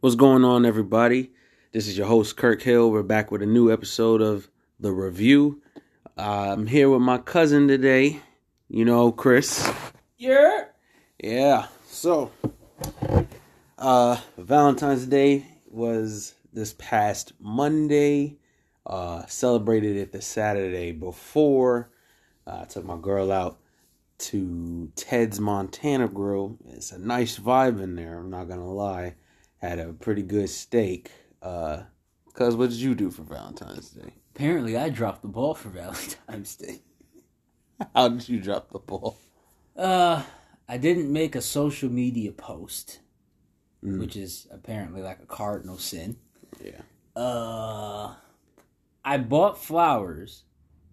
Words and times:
What's 0.00 0.14
going 0.14 0.44
on, 0.44 0.64
everybody? 0.64 1.32
This 1.72 1.88
is 1.88 1.98
your 1.98 2.06
host, 2.06 2.36
Kirk 2.36 2.62
Hill. 2.62 2.88
We're 2.88 3.02
back 3.02 3.32
with 3.32 3.42
a 3.42 3.46
new 3.46 3.72
episode 3.72 4.22
of 4.22 4.48
The 4.78 4.92
Review. 4.92 5.60
Uh, 6.16 6.52
I'm 6.52 6.68
here 6.68 6.88
with 6.88 7.00
my 7.00 7.18
cousin 7.18 7.66
today, 7.66 8.20
you 8.68 8.84
know, 8.84 9.10
Chris. 9.10 9.68
Yeah. 10.16 10.66
Yeah, 11.18 11.66
so, 11.84 12.30
uh, 13.76 14.20
Valentine's 14.36 15.04
Day 15.04 15.44
was 15.66 16.34
this 16.52 16.76
past 16.78 17.32
Monday. 17.40 18.36
Uh, 18.86 19.26
celebrated 19.26 19.96
it 19.96 20.12
the 20.12 20.22
Saturday 20.22 20.92
before. 20.92 21.90
Uh, 22.46 22.60
I 22.62 22.64
took 22.66 22.84
my 22.84 22.98
girl 22.98 23.32
out 23.32 23.58
to 24.18 24.92
Ted's 24.94 25.40
Montana 25.40 26.06
Grill. 26.06 26.56
It's 26.68 26.92
a 26.92 27.00
nice 27.00 27.36
vibe 27.36 27.82
in 27.82 27.96
there, 27.96 28.20
I'm 28.20 28.30
not 28.30 28.48
gonna 28.48 28.72
lie 28.72 29.16
had 29.58 29.78
a 29.78 29.92
pretty 29.92 30.22
good 30.22 30.48
steak. 30.50 31.10
Uh, 31.42 31.82
cause 32.34 32.56
what 32.56 32.70
did 32.70 32.78
you 32.78 32.94
do 32.94 33.10
for 33.10 33.22
Valentine's 33.22 33.90
Day? 33.90 34.14
Apparently, 34.34 34.76
I 34.76 34.88
dropped 34.88 35.22
the 35.22 35.28
ball 35.28 35.54
for 35.54 35.68
Valentine's 35.70 36.56
Day. 36.56 36.80
How 37.94 38.08
did 38.08 38.28
you 38.28 38.40
drop 38.40 38.70
the 38.70 38.78
ball? 38.78 39.16
Uh, 39.76 40.22
I 40.68 40.76
didn't 40.78 41.12
make 41.12 41.34
a 41.36 41.40
social 41.40 41.88
media 41.90 42.32
post, 42.32 43.00
Mm. 43.84 44.00
which 44.00 44.16
is 44.16 44.48
apparently 44.50 45.02
like 45.02 45.20
a 45.22 45.26
cardinal 45.26 45.78
sin. 45.78 46.16
Yeah. 46.60 46.80
Uh, 47.14 48.14
I 49.04 49.18
bought 49.18 49.62
flowers, 49.62 50.42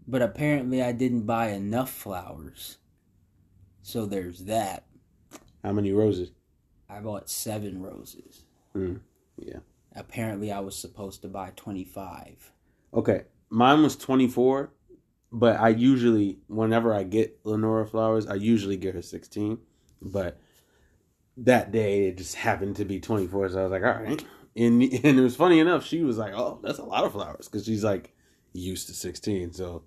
but 0.08 0.22
apparently 0.22 0.84
I 0.84 0.92
didn't 0.92 1.23
buy 1.26 1.48
enough 1.50 1.90
flowers. 1.90 2.78
So 3.82 4.06
there's 4.06 4.42
that. 4.45 4.86
How 5.64 5.72
many 5.72 5.92
roses? 5.94 6.30
I 6.88 7.00
bought 7.00 7.28
seven 7.28 7.82
roses. 7.82 8.45
Mm. 8.76 9.00
Yeah. 9.38 9.60
Apparently, 9.96 10.52
I 10.52 10.60
was 10.60 10.76
supposed 10.78 11.22
to 11.22 11.28
buy 11.28 11.52
25. 11.56 12.52
Okay. 12.94 13.23
Mine 13.50 13.84
was 13.84 13.95
24, 13.95 14.72
but 15.32 15.59
I 15.59 15.70
usually, 15.70 16.40
whenever 16.48 16.94
I 16.94 17.04
get 17.04 17.40
Lenora 17.44 17.88
flowers, 17.88 18.28
I 18.28 18.36
usually 18.36 18.78
get 18.78 18.95
her 18.95 19.02
16. 19.02 19.59
But 20.02 20.40
that 21.38 21.72
day, 21.72 22.08
it 22.08 22.17
just 22.17 22.36
happened 22.36 22.76
to 22.78 22.86
be 22.86 23.00
24. 23.00 23.50
So 23.50 23.59
I 23.59 23.64
was 23.64 23.72
like, 23.72 23.84
all 23.84 24.02
right. 24.02 24.23
And, 24.56 24.82
and 24.82 25.20
it 25.20 25.22
was 25.22 25.36
funny 25.36 25.60
enough, 25.60 25.86
she 25.86 26.04
was 26.04 26.17
like, 26.17 26.34
oh, 26.34 26.60
that's 26.64 26.80
a 26.80 26.84
lot 26.84 27.06
of 27.06 27.14
flowers. 27.14 27.48
Because 27.48 27.66
she's 27.66 27.84
like 27.84 28.14
used 28.54 28.88
to 28.88 28.94
16. 28.94 29.54
So, 29.54 29.84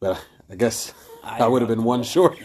but 0.00 0.22
I 0.50 0.56
guess 0.56 0.92
I, 1.22 1.46
would 1.46 1.62
have 1.62 1.68
been 1.68 1.84
one 1.84 2.00
ball. 2.00 2.04
short. 2.04 2.38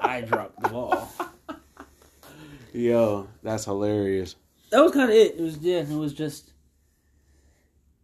I 0.00 0.22
dropped 0.22 0.60
the 0.62 0.68
ball. 0.68 1.08
Yo, 2.72 3.28
that's 3.42 3.64
hilarious. 3.66 4.36
That 4.72 4.82
was 4.82 4.92
kind 4.92 5.08
of 5.10 5.16
it. 5.16 5.36
It 5.38 5.40
was 5.40 5.58
yeah, 5.58 5.78
it 5.80 5.88
was 5.90 6.12
just 6.12 6.52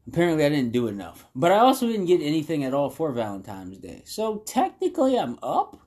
apparently 0.06 0.44
I 0.44 0.48
didn't 0.48 0.72
do 0.72 0.86
enough, 0.88 1.26
but 1.34 1.52
I 1.52 1.58
also 1.58 1.86
didn't 1.86 2.06
get 2.06 2.20
anything 2.22 2.64
at 2.64 2.72
all 2.74 2.90
for 2.90 3.12
Valentine's 3.12 3.78
Day. 3.78 4.02
So 4.06 4.38
technically, 4.46 5.18
I'm 5.18 5.38
up 5.42 5.82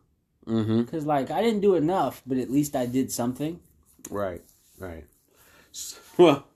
Mm-hmm. 0.48 0.82
because 0.82 1.06
like 1.06 1.30
I 1.30 1.42
didn't 1.44 1.62
do 1.62 1.76
enough, 1.76 2.24
but 2.26 2.40
at 2.40 2.50
least 2.50 2.76
I 2.76 2.88
did 2.88 3.12
something. 3.12 3.60
Right, 4.10 4.42
right. 4.80 5.06
S- 5.72 6.00
Well, 6.18 6.48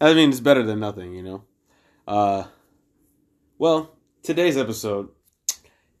I 0.00 0.12
mean, 0.14 0.30
it's 0.30 0.40
better 0.40 0.64
than 0.64 0.80
nothing, 0.80 1.14
you 1.14 1.22
know. 1.22 1.44
Uh, 2.08 2.44
well, 3.56 3.96
today's 4.24 4.56
episode 4.56 5.10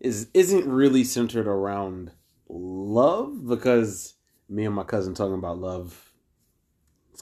is 0.00 0.26
isn't 0.34 0.66
really 0.68 1.04
centered 1.04 1.46
around 1.46 2.10
love 2.48 3.46
because 3.46 4.14
me 4.48 4.64
and 4.66 4.74
my 4.74 4.82
cousin 4.82 5.14
talking 5.14 5.34
about 5.38 5.58
love. 5.58 6.11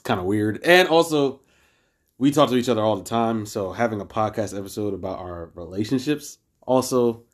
It's 0.01 0.07
kind 0.07 0.19
of 0.19 0.25
weird, 0.25 0.61
and 0.65 0.87
also 0.87 1.41
we 2.17 2.31
talk 2.31 2.49
to 2.49 2.55
each 2.55 2.69
other 2.69 2.81
all 2.81 2.95
the 2.95 3.03
time. 3.03 3.45
So 3.45 3.71
having 3.71 4.01
a 4.01 4.05
podcast 4.05 4.57
episode 4.57 4.95
about 4.95 5.19
our 5.19 5.51
relationships 5.53 6.39
also 6.61 7.25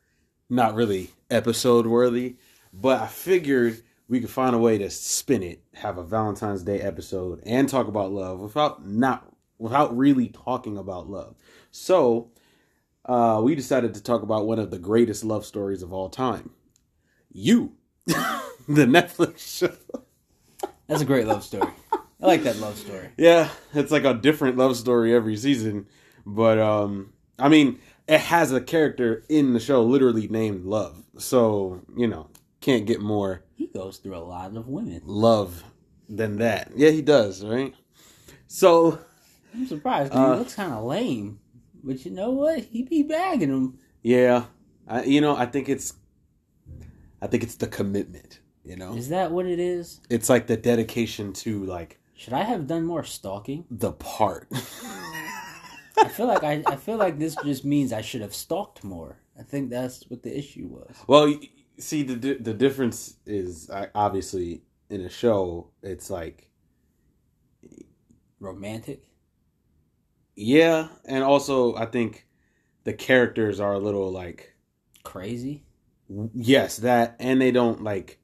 not 0.50 0.74
really 0.74 1.08
episode 1.30 1.86
worthy. 1.86 2.36
But 2.74 3.00
I 3.00 3.06
figured 3.06 3.80
we 4.06 4.20
could 4.20 4.28
find 4.28 4.54
a 4.54 4.58
way 4.58 4.76
to 4.76 4.90
spin 4.90 5.42
it, 5.42 5.62
have 5.72 5.96
a 5.96 6.04
Valentine's 6.04 6.62
Day 6.62 6.78
episode, 6.78 7.40
and 7.46 7.70
talk 7.70 7.88
about 7.88 8.12
love 8.12 8.40
without 8.40 8.86
not 8.86 9.26
without 9.56 9.96
really 9.96 10.28
talking 10.28 10.76
about 10.76 11.08
love. 11.08 11.36
So 11.70 12.32
uh, 13.06 13.40
we 13.42 13.54
decided 13.54 13.94
to 13.94 14.02
talk 14.02 14.20
about 14.20 14.46
one 14.46 14.58
of 14.58 14.70
the 14.70 14.78
greatest 14.78 15.24
love 15.24 15.46
stories 15.46 15.82
of 15.82 15.94
all 15.94 16.10
time. 16.10 16.50
You, 17.32 17.76
the 18.06 18.84
Netflix 18.84 19.38
show. 19.38 19.72
That's 20.86 21.00
a 21.00 21.06
great 21.06 21.26
love 21.26 21.42
story. 21.42 21.72
I 22.20 22.26
like 22.26 22.42
that 22.44 22.56
love 22.58 22.76
story. 22.76 23.10
Yeah, 23.16 23.48
it's 23.74 23.92
like 23.92 24.04
a 24.04 24.14
different 24.14 24.56
love 24.56 24.76
story 24.76 25.14
every 25.14 25.36
season. 25.36 25.86
But 26.26 26.58
um 26.58 27.12
I 27.38 27.48
mean, 27.48 27.78
it 28.08 28.20
has 28.20 28.50
a 28.52 28.60
character 28.60 29.22
in 29.28 29.52
the 29.52 29.60
show 29.60 29.82
literally 29.84 30.26
named 30.28 30.64
Love. 30.64 31.04
So, 31.18 31.82
you 31.96 32.08
know, 32.08 32.28
can't 32.60 32.86
get 32.86 33.00
more 33.00 33.44
He 33.54 33.66
goes 33.68 33.98
through 33.98 34.16
a 34.16 34.18
lot 34.18 34.56
of 34.56 34.66
women. 34.66 35.02
love 35.04 35.62
than 36.08 36.38
that. 36.38 36.72
Yeah, 36.74 36.90
he 36.90 37.02
does, 37.02 37.44
right? 37.44 37.74
So, 38.46 38.98
I'm 39.54 39.66
surprised 39.66 40.10
'cause 40.12 40.18
Uh, 40.20 40.32
he 40.32 40.38
looks 40.38 40.54
kind 40.54 40.72
of 40.72 40.84
lame, 40.84 41.38
but 41.84 42.04
you 42.04 42.10
know 42.10 42.30
what? 42.30 42.60
He 42.64 42.82
be 42.82 43.02
bagging 43.02 43.50
them. 43.50 43.78
yeah, 44.02 44.46
I, 44.88 45.04
you 45.04 45.20
know, 45.20 45.36
I 45.36 45.46
think 45.46 45.68
it's 45.68 45.92
I 47.20 47.26
think 47.26 47.42
it's 47.42 47.56
the 47.56 47.66
commitment, 47.66 48.40
you 48.64 48.76
know. 48.76 48.94
Is 48.94 49.08
that 49.10 49.30
what 49.32 49.44
it 49.46 49.58
is? 49.58 50.00
It's 50.08 50.28
like 50.30 50.46
the 50.46 50.56
dedication 50.56 51.32
to 51.34 51.64
like 51.64 51.97
Should 52.18 52.32
I 52.32 52.42
have 52.42 52.66
done 52.66 52.84
more 52.84 53.04
stalking? 53.04 53.64
the 53.70 53.92
part. 53.92 54.48
I 54.52 56.08
feel 56.08 56.26
like 56.26 56.42
I, 56.42 56.64
I 56.66 56.74
feel 56.74 56.96
like 56.96 57.16
this 57.16 57.36
just 57.44 57.64
means 57.64 57.92
I 57.92 58.02
should 58.02 58.22
have 58.22 58.34
stalked 58.34 58.82
more. 58.82 59.20
I 59.38 59.44
think 59.44 59.70
that's 59.70 60.02
what 60.10 60.24
the 60.24 60.36
issue 60.36 60.66
was. 60.66 60.96
Well, 61.06 61.32
see 61.78 62.02
the 62.02 62.34
the 62.34 62.54
difference 62.54 63.18
is 63.24 63.70
obviously 63.94 64.62
in 64.90 65.02
a 65.02 65.08
show 65.08 65.70
it's 65.80 66.10
like 66.10 66.50
Romantic. 68.40 69.04
yeah, 70.34 70.88
and 71.04 71.22
also 71.22 71.76
I 71.76 71.86
think 71.86 72.26
the 72.82 72.94
characters 72.94 73.60
are 73.60 73.74
a 73.74 73.78
little 73.78 74.10
like 74.10 74.56
Crazy. 75.04 75.62
yes 76.34 76.78
that, 76.78 77.14
and 77.20 77.40
they 77.40 77.52
don't 77.52 77.84
like 77.84 78.18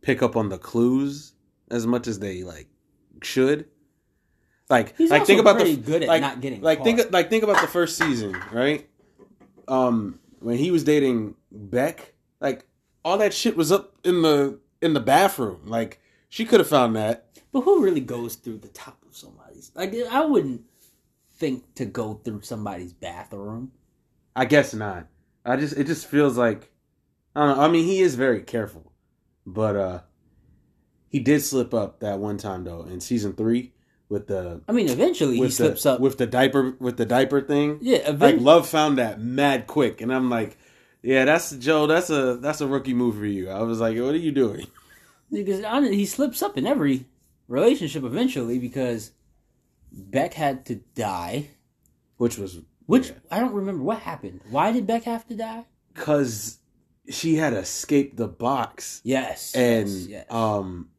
pick 0.00 0.22
up 0.22 0.36
on 0.36 0.48
the 0.48 0.58
clues 0.58 1.32
as 1.72 1.88
much 1.88 2.06
as 2.06 2.20
they 2.20 2.44
like 2.44 2.69
should. 3.22 3.66
Like 4.68 4.96
He's 4.96 5.10
like 5.10 5.26
think 5.26 5.40
about 5.40 5.58
the 5.58 5.76
good 5.76 6.02
at 6.02 6.08
like, 6.08 6.20
not 6.20 6.40
getting 6.40 6.60
like 6.62 6.78
caught. 6.78 6.84
think 6.84 7.12
like 7.12 7.28
think 7.28 7.42
about 7.42 7.60
the 7.60 7.66
first 7.66 7.98
season 7.98 8.36
right 8.52 8.88
um 9.66 10.20
when 10.38 10.58
he 10.58 10.70
was 10.70 10.84
dating 10.84 11.34
beck 11.50 12.14
like 12.40 12.66
all 13.04 13.18
that 13.18 13.34
shit 13.34 13.56
was 13.56 13.72
up 13.72 13.94
in 14.04 14.22
the 14.22 14.60
in 14.80 14.92
the 14.94 15.00
bathroom 15.00 15.62
like 15.64 16.00
she 16.28 16.44
could 16.44 16.60
have 16.60 16.68
found 16.68 16.94
that 16.94 17.26
But 17.50 17.62
who 17.62 17.82
really 17.82 18.00
goes 18.00 18.36
through 18.36 18.58
the 18.58 18.68
top 18.68 19.02
of 19.08 19.16
somebody's? 19.16 19.72
Like 19.74 19.92
I 20.08 20.24
wouldn't 20.24 20.62
think 21.34 21.74
to 21.74 21.84
go 21.84 22.14
through 22.14 22.42
somebody's 22.42 22.92
bathroom. 22.92 23.72
i 24.36 24.44
guess 24.44 24.72
not 24.72 25.06
i 25.44 25.56
just 25.56 25.76
it 25.76 25.86
just 25.88 26.06
feels 26.06 26.36
like 26.38 26.70
i 27.34 27.40
don't 27.44 27.56
know 27.56 27.64
i 27.64 27.66
mean 27.68 27.84
he 27.86 28.00
is 28.02 28.14
very 28.14 28.42
careful 28.42 28.92
but 29.46 29.74
uh 29.74 30.00
he 31.10 31.18
did 31.20 31.42
slip 31.42 31.74
up 31.74 32.00
that 32.00 32.18
one 32.18 32.38
time 32.38 32.64
though 32.64 32.82
in 32.84 33.00
season 33.00 33.34
three 33.34 33.72
with 34.08 34.26
the 34.26 34.60
I 34.66 34.72
mean, 34.72 34.88
eventually 34.88 35.34
he 35.36 35.40
with 35.42 35.52
slips 35.54 35.82
the, 35.84 35.92
up. 35.92 36.00
with 36.00 36.16
the 36.18 36.26
diaper 36.26 36.74
with 36.80 36.96
the 36.96 37.04
diaper 37.06 37.40
thing 37.42 37.78
yeah, 37.82 37.98
like 37.98 38.08
eventually. 38.08 38.44
love 38.44 38.68
found 38.68 38.96
that 38.98 39.20
mad 39.20 39.66
quick 39.66 40.00
and 40.00 40.12
i'm 40.12 40.28
like 40.30 40.56
yeah 41.02 41.24
that's 41.24 41.52
joe 41.52 41.86
that's 41.86 42.10
a 42.10 42.36
that's 42.36 42.60
a 42.60 42.66
rookie 42.66 42.94
move 42.94 43.16
for 43.16 43.26
you 43.26 43.48
i 43.50 43.60
was 43.62 43.78
like 43.80 43.96
what 43.98 44.14
are 44.14 44.16
you 44.16 44.32
doing 44.32 44.66
because 45.32 45.60
he 45.90 46.06
slips 46.06 46.42
up 46.42 46.56
in 46.58 46.66
every 46.66 47.04
relationship 47.48 48.02
eventually 48.04 48.58
because 48.58 49.12
Beck 49.92 50.34
had 50.34 50.66
to 50.66 50.76
die. 50.94 51.48
which 52.16 52.38
was 52.38 52.58
Which 52.86 53.12
I 53.30 53.40
don't 53.40 53.52
remember 53.54 53.82
what 53.82 53.98
happened. 54.00 54.40
Why 54.50 54.70
did 54.72 54.86
Beck 54.86 55.02
have 55.04 55.26
to 55.28 55.34
die? 55.34 55.64
because 55.94 56.58
she 57.08 57.34
had 57.34 57.52
escaped 57.52 58.16
the 58.16 58.28
box 58.28 59.00
Yes, 59.02 59.52
and 59.56 59.88
yes, 59.88 60.06
yes. 60.08 60.26
um 60.30 60.89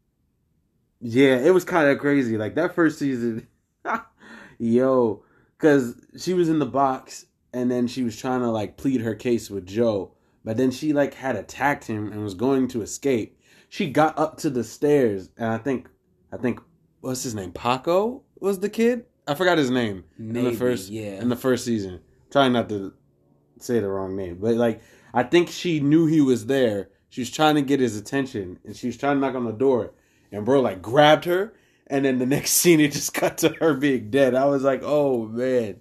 yeah 1.01 1.37
it 1.37 1.53
was 1.53 1.65
kind 1.65 1.89
of 1.89 1.97
crazy 1.99 2.37
like 2.37 2.55
that 2.55 2.75
first 2.75 2.99
season 2.99 3.47
yo 4.59 5.23
because 5.57 5.95
she 6.17 6.33
was 6.33 6.47
in 6.49 6.59
the 6.59 6.65
box 6.65 7.25
and 7.53 7.69
then 7.69 7.87
she 7.87 8.03
was 8.03 8.17
trying 8.17 8.41
to 8.41 8.49
like 8.49 8.77
plead 8.77 9.01
her 9.01 9.15
case 9.15 9.49
with 9.49 9.65
joe 9.65 10.13
but 10.43 10.57
then 10.57 10.71
she 10.71 10.93
like 10.93 11.13
had 11.13 11.35
attacked 11.35 11.85
him 11.85 12.11
and 12.11 12.23
was 12.23 12.33
going 12.33 12.67
to 12.69 12.81
escape. 12.81 13.39
She 13.69 13.89
got 13.89 14.17
up 14.17 14.37
to 14.37 14.49
the 14.49 14.63
stairs 14.63 15.29
and 15.37 15.49
i 15.49 15.57
think 15.57 15.89
i 16.31 16.37
think 16.37 16.59
what's 17.01 17.23
his 17.23 17.35
name 17.35 17.51
paco 17.51 18.23
was 18.39 18.59
the 18.59 18.69
kid? 18.69 19.05
I 19.27 19.35
forgot 19.35 19.59
his 19.59 19.69
name 19.69 20.03
in 20.17 20.33
Maybe, 20.33 20.49
the 20.49 20.57
first 20.57 20.89
yeah. 20.89 21.21
in 21.21 21.29
the 21.29 21.35
first 21.35 21.63
season. 21.63 22.01
Trying 22.31 22.53
not 22.53 22.69
to 22.69 22.93
say 23.59 23.79
the 23.79 23.87
wrong 23.87 24.15
name 24.15 24.37
but 24.41 24.55
like 24.55 24.81
i 25.13 25.23
think 25.23 25.49
she 25.49 25.79
knew 25.79 26.05
he 26.05 26.21
was 26.21 26.47
there. 26.47 26.89
She 27.09 27.21
was 27.21 27.29
trying 27.29 27.55
to 27.55 27.61
get 27.61 27.79
his 27.79 27.97
attention 27.97 28.59
and 28.65 28.75
she 28.75 28.87
was 28.87 28.97
trying 28.97 29.17
to 29.17 29.21
knock 29.21 29.35
on 29.35 29.45
the 29.45 29.51
door 29.51 29.93
and 30.31 30.45
bro 30.45 30.61
like 30.61 30.81
grabbed 30.81 31.25
her 31.25 31.53
and 31.87 32.05
then 32.05 32.19
the 32.19 32.25
next 32.25 32.51
scene 32.61 32.79
it 32.79 32.91
just 32.93 33.13
cut 33.13 33.37
to 33.39 33.49
her 33.59 33.73
being 33.73 34.09
dead. 34.09 34.33
I 34.35 34.45
was 34.45 34.63
like, 34.63 34.81
oh 34.83 35.25
man, 35.27 35.77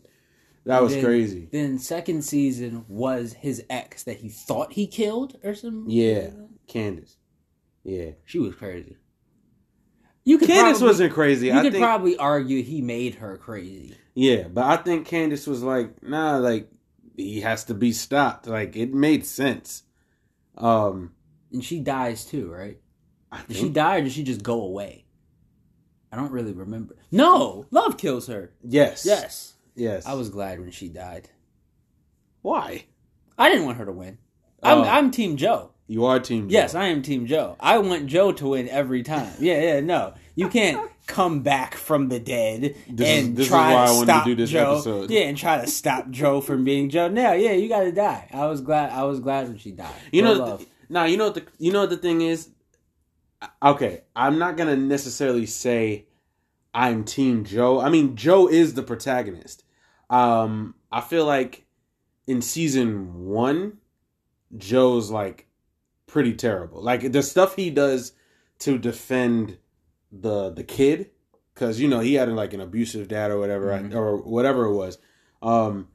that 0.67 0.83
was 0.83 0.93
Then- 0.95 1.05
crazy. 1.05 1.49
Then 1.51 1.79
second 1.79 2.23
season 2.23 2.85
was 2.89 3.33
his 3.35 3.65
ex 3.71 4.03
that 4.05 4.19
he 4.19 4.29
thought 4.29 4.73
he 4.75 4.87
killed 4.87 5.39
or 5.45 5.55
something. 5.55 5.91
Yeah, 5.91 6.31
Candace. 6.67 7.17
Yeah, 7.85 8.11
she 8.25 8.39
was 8.39 8.55
crazy. 8.55 8.97
You 10.25 10.37
could 10.39 10.49
Candace 10.49 10.79
probably, 10.79 10.87
wasn't 10.87 11.13
crazy. 11.15 11.47
You 11.47 11.55
I 11.55 11.63
could 11.63 11.73
think. 11.73 11.83
probably 11.83 12.17
argue 12.19 12.63
he 12.63 12.83
made 12.83 13.17
her 13.17 13.39
crazy. 13.39 13.95
yeah, 14.15 14.49
but 14.49 14.65
I 14.65 14.77
think 14.77 15.07
Candace 15.07 15.47
was 15.47 15.63
like, 15.63 16.03
nah, 16.03 16.37
like 16.37 16.69
he 17.17 17.41
has 17.41 17.65
to 17.65 17.75
be 17.75 17.93
stopped. 17.93 18.47
Like 18.47 18.77
it 18.77 18.93
made 18.93 19.25
sense. 19.25 19.83
Um, 20.59 21.13
And 21.53 21.65
she 21.65 21.81
dies 21.81 22.25
too, 22.27 22.51
right? 22.53 22.79
Did 23.49 23.57
she 23.57 23.69
die 23.69 23.97
or 23.99 24.03
did 24.03 24.13
she 24.13 24.23
just 24.23 24.43
go 24.43 24.61
away? 24.63 25.05
I 26.13 26.17
don't 26.17 26.33
really 26.33 26.53
remember. 26.53 26.97
No, 27.13 27.67
love 27.71 27.97
kills 27.97 28.27
her. 28.27 28.53
yes, 28.63 29.05
Yes, 29.07 29.55
yes. 29.77 30.07
I 30.07 30.15
was 30.15 30.29
glad 30.29 30.59
when 30.61 30.71
she 30.73 30.89
died. 30.89 31.29
why 32.43 32.85
I 33.39 33.49
didn't 33.49 33.67
want 33.67 33.79
her 33.79 33.85
to 33.87 33.93
win. 33.93 34.19
I'm, 34.63 34.79
Oh. 34.79 34.83
I'm 34.85 35.11
Team 35.11 35.37
Joe. 35.37 35.71
you 35.87 36.05
are 36.05 36.19
Team. 36.21 36.49
Joe. 36.49 36.53
Yes, 36.59 36.75
I 36.75 36.87
am 36.87 37.03
Team 37.03 37.27
Joe. 37.27 37.57
I 37.61 37.79
want 37.79 38.07
Joe 38.07 38.33
to 38.33 38.49
win 38.49 38.69
every 38.69 39.03
time. 39.03 39.33
Yeah, 39.41 39.61
yeah, 39.63 39.81
no. 39.81 40.15
You 40.35 40.49
can't 40.49 40.91
come 41.07 41.41
back 41.43 41.75
from 41.75 42.09
the 42.09 42.19
dead 42.21 42.75
This 42.89 43.09
is- 43.09 43.27
and 43.27 43.37
this 43.37 43.47
is 43.47 43.51
try 43.51 43.73
why 43.75 43.85
I 43.85 43.87
to 43.87 43.93
wanted 43.93 44.07
to 44.07 44.13
stop 44.13 44.25
do 44.27 44.35
this 44.35 44.51
Joe. 44.51 44.73
episode. 44.75 45.11
Yeah, 45.11 45.21
and 45.23 45.39
try 45.39 45.61
to 45.61 45.67
stop 45.67 46.11
Joe 46.11 46.41
from 46.41 46.65
being 46.65 46.89
Joe. 46.91 47.09
No, 47.09 47.33
yeah, 47.33 47.53
you 47.53 47.69
got 47.69 47.81
to 47.83 47.93
die. 47.93 48.29
I 48.33 48.47
was 48.47 48.61
glad. 48.61 48.91
I 48.91 49.05
was 49.05 49.21
glad 49.21 49.49
when 49.49 49.59
she 49.59 49.71
died. 49.71 49.95
You 50.13 50.23
Go 50.23 50.35
know, 50.35 50.41
love. 50.45 50.59
th- 50.59 50.71
now 50.89 51.05
you 51.05 51.17
know 51.17 51.27
what 51.27 51.35
the 51.35 51.45
you 51.59 51.73
know 51.73 51.81
what 51.83 51.91
the 51.91 51.97
thing 51.97 52.21
is. 52.21 52.49
Okay, 53.63 54.03
I'm 54.15 54.39
not 54.39 54.57
gonna 54.57 54.77
necessarily 54.77 55.47
say 55.47 56.07
I'm 56.75 57.05
Team 57.05 57.45
Joe. 57.45 57.81
I 57.81 57.89
mean, 57.89 58.17
Joe 58.17 58.49
is 58.49 58.75
the 58.75 58.83
protagonist. 58.83 59.65
Um, 60.09 60.75
I 60.93 61.01
feel 61.01 61.25
like 61.25 61.65
in 62.27 62.43
season 62.43 63.27
one, 63.27 63.79
Joe's 64.57 65.11
like 65.11 65.47
pretty 66.07 66.35
terrible. 66.35 66.83
Like 66.83 67.13
the 67.13 67.23
stuff 67.23 67.57
he 67.57 67.71
does 67.71 68.13
to 68.61 68.79
defend 68.79 69.59
the 70.13 70.51
the 70.51 70.65
kid, 70.65 71.11
because 71.55 71.81
you 71.81 71.89
know 71.89 72.01
he 72.01 72.15
had 72.15 72.29
like 72.31 72.53
an 72.53 72.61
abusive 72.61 73.09
dad 73.09 73.31
or 73.31 73.39
whatever, 73.39 73.69
Mhm. 73.69 73.95
or 73.95 74.17
whatever 74.19 74.65
it 74.67 74.75
was. 74.75 74.99
Um, 75.41 75.89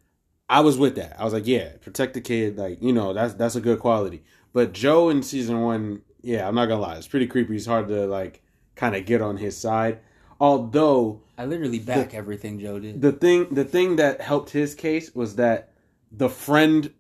I 0.50 0.62
was 0.62 0.78
with 0.78 0.96
that. 0.96 1.20
I 1.20 1.24
was 1.24 1.34
like, 1.34 1.48
yeah, 1.48 1.74
protect 1.82 2.14
the 2.14 2.22
kid. 2.22 2.58
Like, 2.58 2.82
you 2.82 2.94
know, 2.94 3.14
that's 3.14 3.34
that's 3.36 3.56
a 3.56 3.62
good 3.62 3.80
quality. 3.80 4.24
But 4.54 4.74
Joe 4.74 5.10
in 5.10 5.22
season 5.22 5.62
one, 5.62 6.02
yeah, 6.26 6.48
I'm 6.48 6.56
not 6.56 6.66
gonna 6.66 6.82
lie, 6.82 6.96
it's 6.98 7.08
pretty 7.08 7.28
creepy. 7.28 7.56
It's 7.56 7.66
hard 7.66 7.88
to 7.90 8.06
like 8.08 8.42
kind 8.76 8.96
of 8.96 9.06
get 9.06 9.22
on 9.22 9.38
his 9.38 9.56
side. 9.58 10.00
Although 10.40 11.22
I 11.38 11.46
literally 11.46 11.80
back 11.80 12.14
everything 12.14 12.60
Joe 12.60 12.80
did. 12.80 13.02
the 13.02 13.12
thing 13.14 13.48
the 13.54 13.64
thing 13.64 13.96
that 13.98 14.20
helped 14.22 14.50
his 14.50 14.76
case 14.76 15.14
was 15.16 15.36
that 15.38 15.72
the 16.12 16.30
friend 16.30 16.92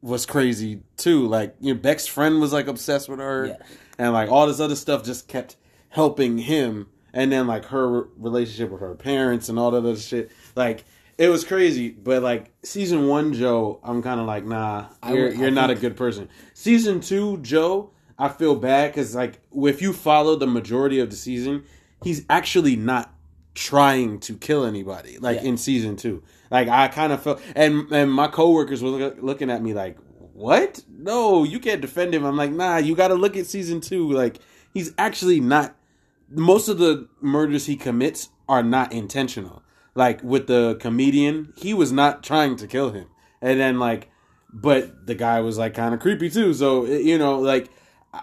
was 0.00 0.26
crazy 0.26 0.82
too. 0.96 1.26
Like, 1.26 1.54
you 1.60 1.74
know, 1.74 1.80
Beck's 1.80 2.06
friend 2.06 2.40
was 2.40 2.52
like 2.52 2.66
obsessed 2.66 3.08
with 3.08 3.18
her, 3.20 3.46
Yeah. 3.46 3.56
and 3.98 4.12
like 4.12 4.30
all 4.30 4.46
this 4.46 4.60
other 4.60 4.76
stuff 4.76 5.04
just 5.04 5.28
kept 5.28 5.56
helping 5.90 6.38
him. 6.38 6.88
And 7.12 7.30
then 7.30 7.46
like 7.46 7.66
her 7.66 8.08
relationship 8.18 8.70
with 8.70 8.80
her 8.80 8.94
parents 8.96 9.48
and 9.48 9.58
all 9.58 9.70
that 9.70 9.78
other 9.78 9.96
shit, 9.96 10.30
like 10.56 10.84
it 11.16 11.28
was 11.28 11.44
crazy. 11.44 11.90
But 11.90 12.22
like 12.22 12.50
season 12.64 13.06
one, 13.08 13.32
Joe, 13.34 13.78
I'm 13.84 14.02
kind 14.02 14.18
of 14.20 14.26
like, 14.26 14.44
nah, 14.44 14.86
you're 15.08 15.28
would- 15.28 15.38
you're 15.38 15.50
not 15.52 15.70
a 15.70 15.74
good 15.76 15.96
person. 15.96 16.28
Season 16.54 17.00
two, 17.00 17.38
Joe, 17.38 17.90
I 18.18 18.28
feel 18.28 18.54
bad 18.54 18.92
because 18.92 19.14
like 19.14 19.40
if 19.54 19.82
you 19.82 19.92
follow 19.92 20.36
the 20.36 20.46
majority 20.46 21.00
of 21.00 21.10
the 21.10 21.16
season, 21.16 21.64
he's 22.02 22.24
actually 22.28 22.76
not 22.76 23.12
trying 23.54 24.18
to 24.20 24.36
kill 24.36 24.64
anybody. 24.64 25.18
Like 25.18 25.38
Yeah. 25.42 25.48
in 25.48 25.56
season 25.56 25.96
two, 25.96 26.22
like 26.50 26.68
I 26.68 26.88
kind 26.88 27.12
of 27.12 27.22
felt, 27.22 27.40
and 27.54 27.90
and 27.92 28.12
my 28.12 28.28
coworkers 28.28 28.82
were 28.82 28.90
look, 28.90 29.16
looking 29.20 29.50
at 29.50 29.62
me 29.62 29.74
like, 29.74 29.98
what? 30.32 30.82
No, 30.88 31.44
you 31.44 31.58
can't 31.60 31.80
defend 31.80 32.14
him. 32.14 32.24
I'm 32.24 32.36
like, 32.36 32.50
nah, 32.50 32.76
you 32.78 32.94
got 32.96 33.08
to 33.08 33.14
look 33.14 33.36
at 33.36 33.46
season 33.46 33.80
two. 33.80 34.10
Like 34.10 34.38
he's 34.72 34.92
actually 34.98 35.40
not. 35.40 35.76
Most 36.30 36.68
of 36.68 36.78
the 36.78 37.08
murders 37.20 37.66
he 37.66 37.76
commits 37.76 38.30
are 38.48 38.62
not 38.62 38.92
intentional. 38.92 39.62
Like 39.94 40.22
with 40.24 40.46
the 40.48 40.76
comedian, 40.80 41.52
he 41.56 41.72
was 41.74 41.92
not 41.92 42.22
trying 42.24 42.56
to 42.56 42.66
kill 42.66 42.90
him, 42.90 43.06
and 43.40 43.60
then 43.60 43.78
like, 43.78 44.10
but 44.52 45.06
the 45.06 45.14
guy 45.14 45.40
was 45.40 45.58
like 45.58 45.74
kind 45.74 45.94
of 45.94 46.00
creepy 46.00 46.30
too. 46.30 46.52
So 46.54 46.84
eh, 46.86 46.98
you 46.98 47.18
know, 47.18 47.38
like 47.38 47.68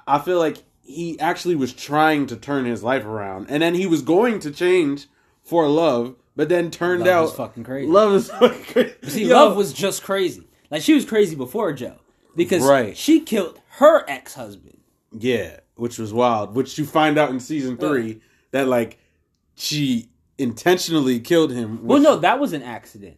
I- 0.07 0.19
feel 0.19 0.39
like 0.39 0.57
he 0.83 1.19
actually 1.19 1.55
was 1.55 1.73
trying 1.73 2.27
to 2.27 2.35
turn 2.35 2.65
his 2.65 2.83
life 2.83 3.05
around, 3.05 3.47
and 3.49 3.61
then 3.63 3.75
he 3.75 3.85
was 3.87 4.01
going 4.01 4.39
to 4.41 4.51
change 4.51 5.07
for 5.43 5.67
love, 5.67 6.15
but 6.35 6.49
then 6.49 6.69
turned 6.71 7.03
Love 7.05 7.29
out 7.29 7.35
fucking 7.37 7.63
crazy. 7.63 7.87
Love 7.91 8.13
is 8.13 8.29
fucking 8.29 8.63
crazy. 8.65 8.93
See, 9.03 9.25
Yo, 9.27 9.35
Love 9.35 9.55
was 9.57 9.73
just 9.73 10.03
crazy. 10.03 10.47
Like 10.69 10.81
she 10.81 10.93
was 10.93 11.05
crazy 11.05 11.35
before 11.35 11.73
Joe 11.73 11.97
because 12.35 12.63
Right. 12.63 12.95
she 12.97 13.19
killed 13.21 13.59
her 13.77 14.09
ex 14.09 14.33
husband. 14.35 14.79
yeah, 15.11 15.59
which 15.75 15.97
was 15.97 16.13
wild. 16.13 16.55
Which 16.55 16.77
you 16.77 16.85
find 16.85 17.17
out 17.17 17.29
in 17.29 17.39
season 17.39 17.77
three 17.77 18.21
that 18.51 18.67
like 18.67 18.97
she 19.55 20.09
intentionally 20.37 21.19
killed 21.19 21.51
him. 21.51 21.85
Well, 21.85 21.99
no, 22.01 22.17
that 22.17 22.39
was 22.39 22.53
an 22.53 22.63
accident. 22.63 23.17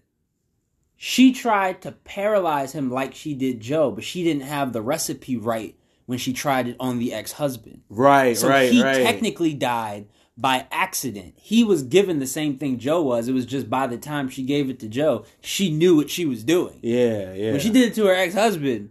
She 0.95 1.33
tried 1.33 1.81
to 1.81 1.91
paralyze 1.91 2.71
him 2.73 2.89
like 2.89 3.13
she 3.13 3.33
did 3.33 3.59
Joe, 3.59 3.91
but 3.91 4.03
she 4.03 4.23
didn't 4.23 4.43
have 4.43 4.71
the 4.73 4.81
recipe 4.81 5.35
right 5.37 5.75
when 6.05 6.17
she 6.17 6.33
tried 6.33 6.67
it 6.67 6.75
on 6.79 6.99
the 6.99 7.13
ex 7.13 7.33
husband. 7.33 7.81
right, 7.89 8.35
So 8.37 8.49
right, 8.49 8.71
he 8.71 8.83
right. 8.83 9.03
technically 9.03 9.53
died 9.53 10.07
by 10.37 10.65
accident. 10.71 11.35
He 11.37 11.63
was 11.63 11.83
given 11.83 12.19
the 12.19 12.27
same 12.27 12.57
thing 12.57 12.79
Joe 12.79 13.01
was. 13.01 13.27
It 13.27 13.33
was 13.33 13.45
just 13.45 13.69
by 13.69 13.87
the 13.87 13.97
time 13.97 14.29
she 14.29 14.43
gave 14.43 14.69
it 14.69 14.79
to 14.79 14.87
Joe, 14.87 15.25
she 15.41 15.71
knew 15.71 15.95
what 15.95 16.09
she 16.09 16.25
was 16.25 16.43
doing. 16.43 16.79
yeah, 16.81 17.33
yeah. 17.33 17.51
When 17.51 17.59
she 17.59 17.69
did 17.69 17.91
it 17.91 17.95
to 17.95 18.05
her 18.05 18.13
ex 18.13 18.33
husband, 18.33 18.89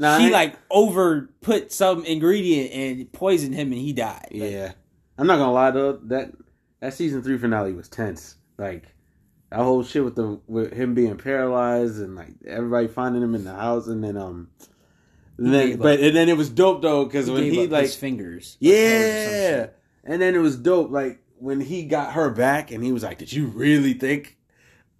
Nah, 0.00 0.18
she 0.18 0.30
like 0.30 0.54
over 0.70 1.28
put 1.40 1.72
some 1.72 2.04
ingredient 2.04 2.72
and 2.72 3.12
poisoned 3.12 3.54
him 3.54 3.72
and 3.72 3.80
he 3.80 3.92
died. 3.92 4.28
Like, 4.30 4.52
Yeah, 4.52 4.72
I'm 5.16 5.26
not 5.26 5.38
gonna 5.38 5.52
lie 5.52 5.72
though 5.72 5.94
that 6.04 6.32
that 6.80 6.94
season 6.94 7.22
three 7.22 7.36
finale 7.36 7.72
was 7.72 7.88
tense. 7.88 8.36
Like 8.58 8.84
that 9.50 9.58
whole 9.58 9.82
shit 9.82 10.04
with 10.04 10.14
the 10.14 10.40
with 10.46 10.72
him 10.72 10.94
being 10.94 11.16
paralyzed 11.16 11.98
and 12.00 12.14
like 12.14 12.34
everybody 12.46 12.86
finding 12.86 13.22
him 13.22 13.34
in 13.34 13.42
the 13.42 13.54
house 13.54 13.88
and 13.88 14.04
then 14.04 14.16
um, 14.16 14.50
then 15.38 15.68
gave 15.68 15.78
but 15.78 16.00
and 16.00 16.16
then 16.16 16.28
it 16.28 16.36
was 16.36 16.50
dope 16.50 16.82
though 16.82 17.04
because 17.04 17.30
when 17.30 17.44
he 17.44 17.66
like 17.66 17.82
his 17.82 17.94
fingers. 17.94 18.56
yeah, 18.60 19.68
and 20.04 20.20
then 20.20 20.34
it 20.34 20.38
was 20.38 20.56
dope 20.56 20.90
like 20.90 21.20
when 21.38 21.60
he 21.60 21.84
got 21.84 22.12
her 22.12 22.30
back 22.30 22.70
and 22.70 22.82
he 22.82 22.92
was 22.92 23.02
like, 23.02 23.18
"Did 23.18 23.32
you 23.32 23.46
really 23.46 23.94
think 23.94 24.36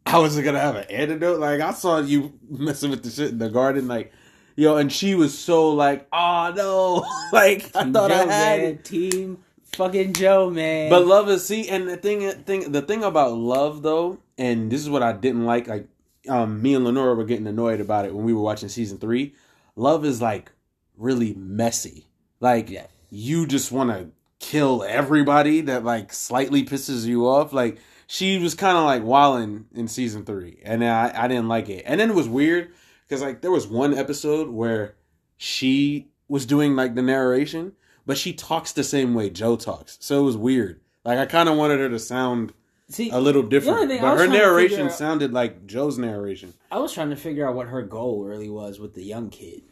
I 0.06 0.18
was 0.18 0.38
gonna 0.38 0.60
have 0.60 0.76
an 0.76 0.84
antidote?" 0.90 1.40
Like 1.40 1.60
I 1.60 1.72
saw 1.72 1.98
you 1.98 2.38
messing 2.48 2.90
with 2.90 3.02
the 3.02 3.10
shit 3.10 3.30
in 3.30 3.38
the 3.38 3.50
garden, 3.50 3.88
like. 3.88 4.12
Yo, 4.56 4.76
and 4.76 4.92
she 4.92 5.14
was 5.14 5.38
so 5.38 5.70
like, 5.70 6.08
oh 6.12 6.52
no, 6.52 7.06
like 7.32 7.70
I 7.76 7.92
thought 7.92 8.10
Joe, 8.10 8.16
I 8.28 8.32
had 8.32 8.60
man. 8.60 8.78
Team 8.78 9.38
fucking 9.76 10.14
Joe, 10.14 10.50
man. 10.50 10.90
But 10.90 11.06
love 11.06 11.28
is 11.30 11.46
see, 11.46 11.68
and 11.68 11.88
the 11.88 11.96
thing, 11.96 12.28
thing, 12.42 12.72
the 12.72 12.82
thing 12.82 13.04
about 13.04 13.34
love 13.34 13.82
though, 13.82 14.18
and 14.36 14.70
this 14.70 14.80
is 14.80 14.90
what 14.90 15.02
I 15.02 15.12
didn't 15.12 15.46
like. 15.46 15.68
Like, 15.68 15.86
um, 16.28 16.60
me 16.60 16.74
and 16.74 16.84
Lenora 16.84 17.14
were 17.14 17.24
getting 17.24 17.46
annoyed 17.46 17.80
about 17.80 18.04
it 18.04 18.14
when 18.14 18.24
we 18.24 18.32
were 18.32 18.40
watching 18.40 18.68
season 18.68 18.98
three. 18.98 19.34
Love 19.78 20.04
is 20.04 20.20
like 20.20 20.50
really 20.96 21.34
messy. 21.34 22.08
Like, 22.40 22.68
Yeah. 22.68 22.86
you 23.10 23.46
just 23.46 23.70
want 23.72 23.90
to 23.90 24.10
kill 24.40 24.82
everybody 24.82 25.60
that 25.62 25.84
like 25.84 26.12
slightly 26.12 26.64
pisses 26.64 27.06
you 27.06 27.26
off. 27.28 27.52
Like, 27.52 27.78
she 28.06 28.38
was 28.38 28.54
kind 28.54 28.76
of 28.76 28.84
like 28.84 29.04
wilding 29.04 29.66
in 29.74 29.86
season 29.86 30.24
three, 30.24 30.60
and 30.64 30.84
I, 30.84 31.12
I 31.14 31.28
didn't 31.28 31.48
like 31.48 31.68
it. 31.68 31.82
And 31.86 32.00
then 32.00 32.10
it 32.10 32.16
was 32.16 32.28
weird 32.28 32.70
because 33.06 33.22
like 33.22 33.40
there 33.42 33.50
was 33.50 33.66
one 33.66 33.94
episode 33.94 34.48
where 34.48 34.94
she 35.36 36.08
was 36.26 36.44
doing 36.46 36.74
like 36.74 36.94
the 36.94 37.02
narration, 37.02 37.72
but 38.06 38.18
she 38.18 38.32
talks 38.32 38.72
the 38.72 38.82
same 38.84 39.14
way 39.14 39.30
Joe 39.30 39.56
talks. 39.56 39.96
So 40.00 40.20
it 40.20 40.24
was 40.24 40.36
weird. 40.36 40.80
Like 41.04 41.18
I 41.18 41.26
kind 41.26 41.48
of 41.48 41.56
wanted 41.56 41.78
her 41.80 41.88
to 41.90 41.98
sound 41.98 42.52
See, 42.90 43.10
a 43.10 43.18
little 43.18 43.42
different, 43.42 43.88
but 44.00 44.16
her 44.18 44.26
narration 44.26 44.86
out- 44.86 44.92
sounded 44.92 45.32
like 45.32 45.66
Joe's 45.66 45.98
narration. 45.98 46.54
I 46.70 46.78
was 46.78 46.92
trying 46.92 47.10
to 47.10 47.16
figure 47.16 47.46
out 47.46 47.54
what 47.54 47.68
her 47.68 47.82
goal 47.82 48.24
really 48.24 48.48
was 48.48 48.80
with 48.80 48.94
the 48.94 49.02
young 49.04 49.28
kid. 49.28 49.62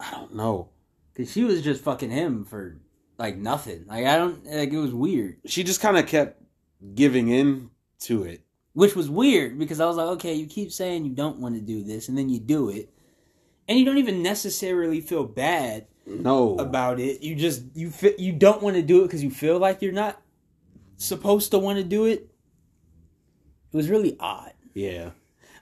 I 0.00 0.10
don't 0.10 0.34
know. 0.34 0.68
Cause 1.16 1.30
she 1.30 1.44
was 1.44 1.62
just 1.62 1.84
fucking 1.84 2.10
him 2.10 2.44
for 2.44 2.78
like 3.18 3.36
nothing. 3.36 3.84
Like 3.86 4.06
I 4.06 4.16
don't 4.16 4.44
like 4.46 4.72
it 4.72 4.78
was 4.78 4.92
weird. 4.94 5.36
She 5.46 5.62
just 5.62 5.80
kind 5.80 5.96
of 5.96 6.06
kept 6.06 6.42
giving 6.94 7.28
in 7.28 7.70
to 8.00 8.24
it. 8.24 8.40
Which 8.72 8.96
was 8.96 9.08
weird 9.08 9.56
because 9.58 9.78
I 9.78 9.84
was 9.86 9.96
like, 9.96 10.08
okay, 10.16 10.34
you 10.34 10.46
keep 10.46 10.72
saying 10.72 11.04
you 11.04 11.12
don't 11.12 11.38
want 11.38 11.54
to 11.54 11.60
do 11.60 11.84
this 11.84 12.08
and 12.08 12.18
then 12.18 12.28
you 12.28 12.40
do 12.40 12.70
it. 12.70 12.90
And 13.68 13.78
you 13.78 13.84
don't 13.84 13.98
even 13.98 14.22
necessarily 14.22 15.00
feel 15.00 15.24
bad 15.24 15.86
No, 16.06 16.56
about 16.56 16.98
it. 16.98 17.22
You 17.22 17.36
just 17.36 17.62
you 17.74 17.90
fi- 17.90 18.16
you 18.18 18.32
don't 18.32 18.62
want 18.62 18.74
to 18.76 18.82
do 18.82 19.02
it 19.02 19.06
because 19.06 19.22
you 19.22 19.30
feel 19.30 19.58
like 19.58 19.80
you're 19.82 19.92
not 19.92 20.20
supposed 20.96 21.50
to 21.52 21.58
want 21.58 21.78
to 21.78 21.84
do 21.84 22.04
it. 22.06 22.30
It 23.72 23.76
was 23.76 23.88
really 23.90 24.16
odd. 24.20 24.52
Yeah, 24.74 25.10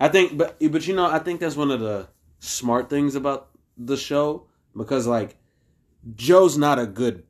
I 0.01 0.09
think, 0.09 0.37
but 0.37 0.57
but 0.71 0.87
you 0.87 0.95
know, 0.95 1.07
I 1.07 1.19
think 1.19 1.41
that's 1.41 1.57
one 1.57 1.71
of 1.71 1.81
the 1.81 2.09
smart 2.41 2.91
things 2.91 3.15
about 3.15 3.49
the 3.79 3.97
show 3.97 4.47
because 4.77 5.07
like 5.07 5.37
Joe's 6.15 6.57
not 6.59 6.79
a 6.79 6.87
good 6.87 7.25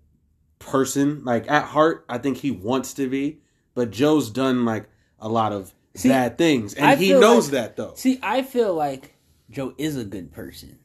person. 0.58 1.24
Like 1.24 1.50
at 1.50 1.64
heart, 1.64 2.04
I 2.08 2.18
think 2.18 2.38
he 2.38 2.50
wants 2.50 2.94
to 2.94 3.08
be, 3.08 3.40
but 3.74 3.90
Joe's 3.90 4.30
done 4.30 4.64
like 4.64 4.88
a 5.18 5.28
lot 5.28 5.52
of 5.52 5.72
See, 5.94 6.08
bad 6.08 6.38
things, 6.38 6.74
and 6.74 6.86
I 6.86 6.96
he 6.96 7.12
knows 7.12 7.46
like- 7.46 7.52
that 7.52 7.76
though. 7.76 7.94
See, 7.96 8.18
I 8.22 8.42
feel 8.42 8.74
like 8.74 9.14
Joe 9.50 9.74
is 9.78 9.96
a 9.96 10.04
good 10.04 10.32
person. 10.32 10.78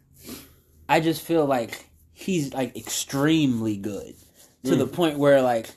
I 0.90 1.00
just 1.00 1.22
feel 1.22 1.46
like 1.46 1.90
he's 2.14 2.54
like 2.54 2.76
extremely 2.78 3.78
good 3.78 4.16
to 4.64 4.72
Mm. 4.74 4.78
the 4.80 4.88
point 4.88 5.18
where 5.20 5.42
like 5.42 5.70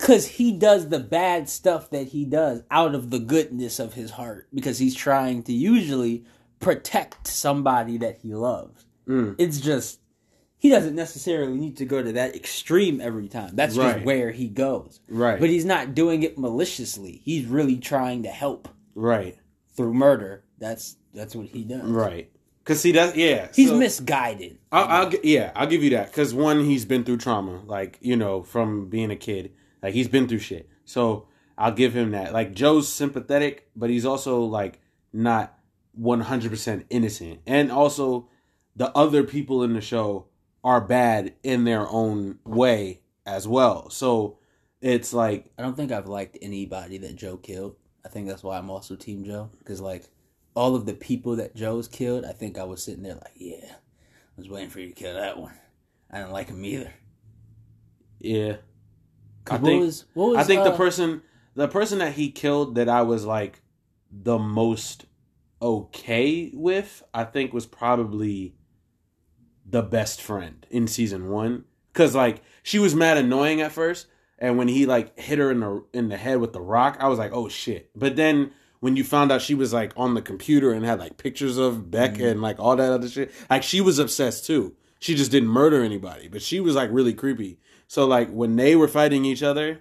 cuz 0.00 0.26
he 0.26 0.52
does 0.52 0.88
the 0.88 0.98
bad 1.00 1.48
stuff 1.48 1.90
that 1.90 2.08
he 2.08 2.24
does 2.24 2.62
out 2.70 2.94
of 2.94 3.10
the 3.10 3.18
goodness 3.18 3.78
of 3.78 3.94
his 3.94 4.12
heart 4.12 4.48
because 4.54 4.78
he's 4.78 4.94
trying 4.94 5.42
to 5.44 5.52
usually 5.52 6.24
protect 6.58 7.26
somebody 7.26 7.96
that 7.98 8.18
he 8.22 8.34
loves. 8.34 8.84
Mm. 9.08 9.34
It's 9.38 9.60
just 9.60 10.00
he 10.58 10.68
doesn't 10.68 10.94
necessarily 10.94 11.56
need 11.56 11.78
to 11.78 11.86
go 11.86 12.02
to 12.02 12.12
that 12.12 12.36
extreme 12.36 13.00
every 13.00 13.28
time. 13.28 13.52
That's 13.54 13.76
Right. 13.78 13.94
just 13.94 14.04
where 14.04 14.30
he 14.30 14.48
goes. 14.48 15.00
Right, 15.08 15.40
But 15.40 15.48
he's 15.48 15.64
not 15.64 15.94
doing 15.94 16.22
it 16.22 16.36
maliciously. 16.38 17.22
He's 17.24 17.46
really 17.46 17.78
trying 17.78 18.24
to 18.24 18.28
help 18.28 18.68
right, 18.94 19.38
through 19.74 19.94
murder. 19.94 20.44
That's 20.58 20.96
that's 21.14 21.34
what 21.34 21.46
he 21.46 21.64
does. 21.64 21.84
right. 21.88 22.30
Cause 22.64 22.82
he 22.82 22.92
does, 22.92 23.16
yeah, 23.16 23.48
He's 23.54 23.70
so- 23.70 23.78
misguided. 23.78 24.58
I'll, 24.70 25.06
I'll 25.06 25.12
yeah, 25.24 25.50
I'll 25.56 25.66
give 25.66 25.82
you 25.82 25.90
that 25.90 26.08
because 26.08 26.34
one, 26.34 26.64
he's 26.66 26.84
been 26.84 27.02
through 27.04 27.16
trauma, 27.16 27.62
like 27.66 27.98
you 28.02 28.16
know, 28.16 28.42
from 28.42 28.88
being 28.90 29.10
a 29.10 29.16
kid, 29.16 29.52
like 29.82 29.94
he's 29.94 30.08
been 30.08 30.28
through 30.28 30.38
shit. 30.38 30.68
So 30.84 31.28
I'll 31.56 31.72
give 31.72 31.94
him 31.94 32.12
that. 32.12 32.32
Like 32.32 32.54
Joe's 32.54 32.88
sympathetic, 32.88 33.68
but 33.76 33.90
he's 33.90 34.06
also 34.06 34.40
like 34.42 34.80
not 35.12 35.58
one 35.92 36.20
hundred 36.20 36.50
percent 36.50 36.86
innocent, 36.90 37.40
and 37.46 37.70
also 37.70 38.28
the 38.76 38.96
other 38.96 39.24
people 39.24 39.62
in 39.62 39.74
the 39.74 39.80
show 39.80 40.26
are 40.62 40.80
bad 40.80 41.34
in 41.42 41.64
their 41.64 41.88
own 41.88 42.38
way 42.44 43.00
as 43.26 43.46
well. 43.48 43.90
So 43.90 44.38
it's 44.80 45.12
like 45.12 45.50
I 45.58 45.62
don't 45.62 45.76
think 45.76 45.92
I've 45.92 46.08
liked 46.08 46.38
anybody 46.40 46.98
that 46.98 47.16
Joe 47.16 47.36
killed. 47.36 47.76
I 48.04 48.08
think 48.08 48.28
that's 48.28 48.42
why 48.42 48.56
I'm 48.56 48.70
also 48.70 48.96
Team 48.96 49.24
Joe 49.24 49.50
because 49.58 49.80
like 49.80 50.08
all 50.54 50.74
of 50.74 50.86
the 50.86 50.94
people 50.94 51.36
that 51.36 51.54
Joe's 51.54 51.88
killed, 51.88 52.24
I 52.24 52.32
think 52.32 52.58
I 52.58 52.64
was 52.64 52.82
sitting 52.82 53.02
there 53.02 53.14
like, 53.14 53.34
yeah, 53.36 53.72
I 53.72 54.36
was 54.36 54.48
waiting 54.48 54.70
for 54.70 54.80
you 54.80 54.88
to 54.88 54.94
kill 54.94 55.14
that 55.14 55.38
one. 55.38 55.54
I 56.10 56.18
didn't 56.18 56.32
like 56.32 56.48
him 56.48 56.64
either. 56.64 56.92
yeah, 58.18 58.56
'Cause 59.50 59.58
I 59.58 59.62
what 59.62 59.68
think- 59.68 59.82
was 59.84 60.04
what 60.14 60.28
was 60.30 60.38
I 60.38 60.44
think 60.44 60.64
the 60.64 60.72
uh, 60.72 60.76
person 60.76 61.22
the 61.54 61.68
person 61.68 61.98
that 61.98 62.12
he 62.14 62.30
killed 62.30 62.76
that 62.76 62.88
I 62.88 63.02
was 63.02 63.24
like 63.26 63.62
the 64.12 64.38
most 64.38 65.06
okay 65.62 66.50
with, 66.54 67.02
I 67.12 67.24
think 67.24 67.52
was 67.52 67.66
probably 67.66 68.54
the 69.68 69.82
best 69.82 70.20
friend 70.22 70.66
in 70.70 70.86
season 70.86 71.28
1 71.28 71.64
cuz 71.92 72.14
like 72.14 72.42
she 72.62 72.78
was 72.78 72.94
mad 72.94 73.16
annoying 73.18 73.60
at 73.60 73.70
first 73.72 74.06
and 74.38 74.56
when 74.56 74.68
he 74.68 74.86
like 74.86 75.18
hit 75.18 75.38
her 75.38 75.50
in 75.50 75.60
the 75.60 75.84
in 75.92 76.08
the 76.08 76.16
head 76.16 76.40
with 76.40 76.52
the 76.52 76.60
rock, 76.60 76.96
I 76.98 77.08
was 77.08 77.18
like, 77.18 77.32
"Oh 77.34 77.48
shit." 77.48 77.90
But 77.94 78.16
then 78.16 78.52
when 78.80 78.96
you 78.96 79.04
found 79.04 79.30
out 79.30 79.42
she 79.42 79.54
was 79.54 79.72
like 79.74 79.92
on 79.96 80.14
the 80.14 80.22
computer 80.22 80.72
and 80.72 80.84
had 80.84 80.98
like 80.98 81.18
pictures 81.18 81.58
of 81.58 81.90
Beck 81.90 82.14
Mhm. 82.14 82.30
and 82.30 82.40
like 82.42 82.58
all 82.58 82.74
that 82.76 82.90
other 82.92 83.08
shit, 83.08 83.30
like 83.50 83.62
she 83.62 83.80
was 83.82 83.98
obsessed 83.98 84.46
too. 84.46 84.74
She 84.98 85.14
just 85.14 85.30
didn't 85.30 85.50
murder 85.50 85.82
anybody, 85.82 86.26
but 86.28 86.40
she 86.42 86.58
was 86.60 86.74
like 86.74 86.88
really 86.90 87.12
creepy. 87.12 87.58
So 87.90 88.06
like 88.06 88.30
when 88.30 88.54
they 88.54 88.76
were 88.76 88.86
fighting 88.86 89.24
each 89.24 89.42
other, 89.42 89.80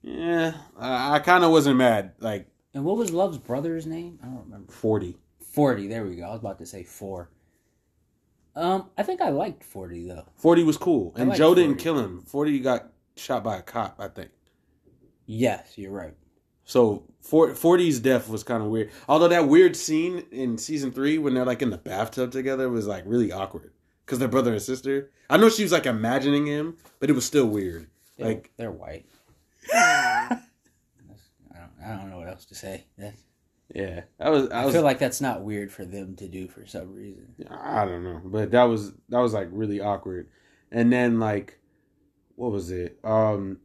yeah, 0.00 0.52
I, 0.78 1.16
I 1.16 1.18
kind 1.18 1.42
of 1.42 1.50
wasn't 1.50 1.76
mad. 1.76 2.12
Like 2.20 2.46
and 2.72 2.84
what 2.84 2.96
was 2.96 3.10
Love's 3.10 3.36
brother's 3.38 3.84
name? 3.84 4.20
I 4.22 4.26
don't 4.26 4.44
remember. 4.44 4.70
forty. 4.72 5.16
Forty. 5.40 5.88
There 5.88 6.04
we 6.04 6.14
go. 6.14 6.22
I 6.22 6.30
was 6.30 6.38
about 6.38 6.58
to 6.60 6.66
say 6.66 6.84
four. 6.84 7.30
Um, 8.54 8.90
I 8.96 9.02
think 9.02 9.20
I 9.20 9.30
liked 9.30 9.64
Forty 9.64 10.06
though. 10.06 10.24
Forty 10.36 10.62
was 10.62 10.76
cool, 10.76 11.12
and 11.16 11.34
Joe 11.34 11.52
didn't 11.52 11.78
kill 11.78 11.98
him. 11.98 12.22
Forty 12.22 12.60
got 12.60 12.92
shot 13.16 13.42
by 13.42 13.56
a 13.56 13.62
cop, 13.62 13.96
I 13.98 14.06
think. 14.06 14.30
Yes, 15.26 15.76
you're 15.76 15.90
right. 15.90 16.14
So 16.62 17.02
for- 17.20 17.54
40's 17.54 17.98
death 17.98 18.28
was 18.28 18.44
kind 18.44 18.62
of 18.62 18.68
weird. 18.68 18.92
Although 19.08 19.28
that 19.28 19.48
weird 19.48 19.74
scene 19.74 20.26
in 20.30 20.58
season 20.58 20.92
three 20.92 21.18
when 21.18 21.34
they're 21.34 21.44
like 21.44 21.62
in 21.62 21.70
the 21.70 21.78
bathtub 21.78 22.30
together 22.30 22.68
was 22.68 22.86
like 22.86 23.02
really 23.04 23.32
awkward 23.32 23.72
because 24.08 24.18
they're 24.18 24.26
brother 24.28 24.52
and 24.52 24.62
sister. 24.62 25.10
I 25.28 25.36
know 25.36 25.50
she 25.50 25.62
was 25.62 25.70
like 25.72 25.84
imagining 25.84 26.46
him, 26.46 26.78
but 26.98 27.10
it 27.10 27.12
was 27.12 27.26
still 27.26 27.44
weird. 27.46 27.88
They're, 28.16 28.26
Like- 28.28 28.50
they're 28.56 28.70
white. 28.72 29.04
I 29.74 30.38
don't, 31.54 31.70
I 31.84 31.94
don't 31.96 32.08
know 32.08 32.16
what 32.16 32.28
else 32.28 32.46
to 32.46 32.54
say. 32.54 32.86
That's, 32.96 33.20
Yeah, 33.74 34.04
that 34.18 34.30
was. 34.30 34.48
I 34.48 34.62
I 34.62 34.64
was. 34.64 34.74
feel 34.74 34.82
like 34.82 34.98
that's 34.98 35.20
not 35.20 35.42
weird 35.44 35.70
for 35.70 35.84
them 35.84 36.16
to 36.16 36.26
do 36.26 36.48
for 36.48 36.64
some 36.66 36.94
reason. 36.94 37.34
I 37.50 37.84
don't 37.84 38.02
know, 38.02 38.22
but 38.24 38.50
that 38.52 38.62
was 38.64 38.92
that 39.10 39.18
was 39.18 39.34
like 39.34 39.48
really 39.52 39.80
awkward. 39.80 40.30
And 40.72 40.90
then 40.90 41.20
like, 41.20 41.58
what 42.36 42.50
was 42.50 42.70
it? 42.70 42.98
Um, 43.04 43.58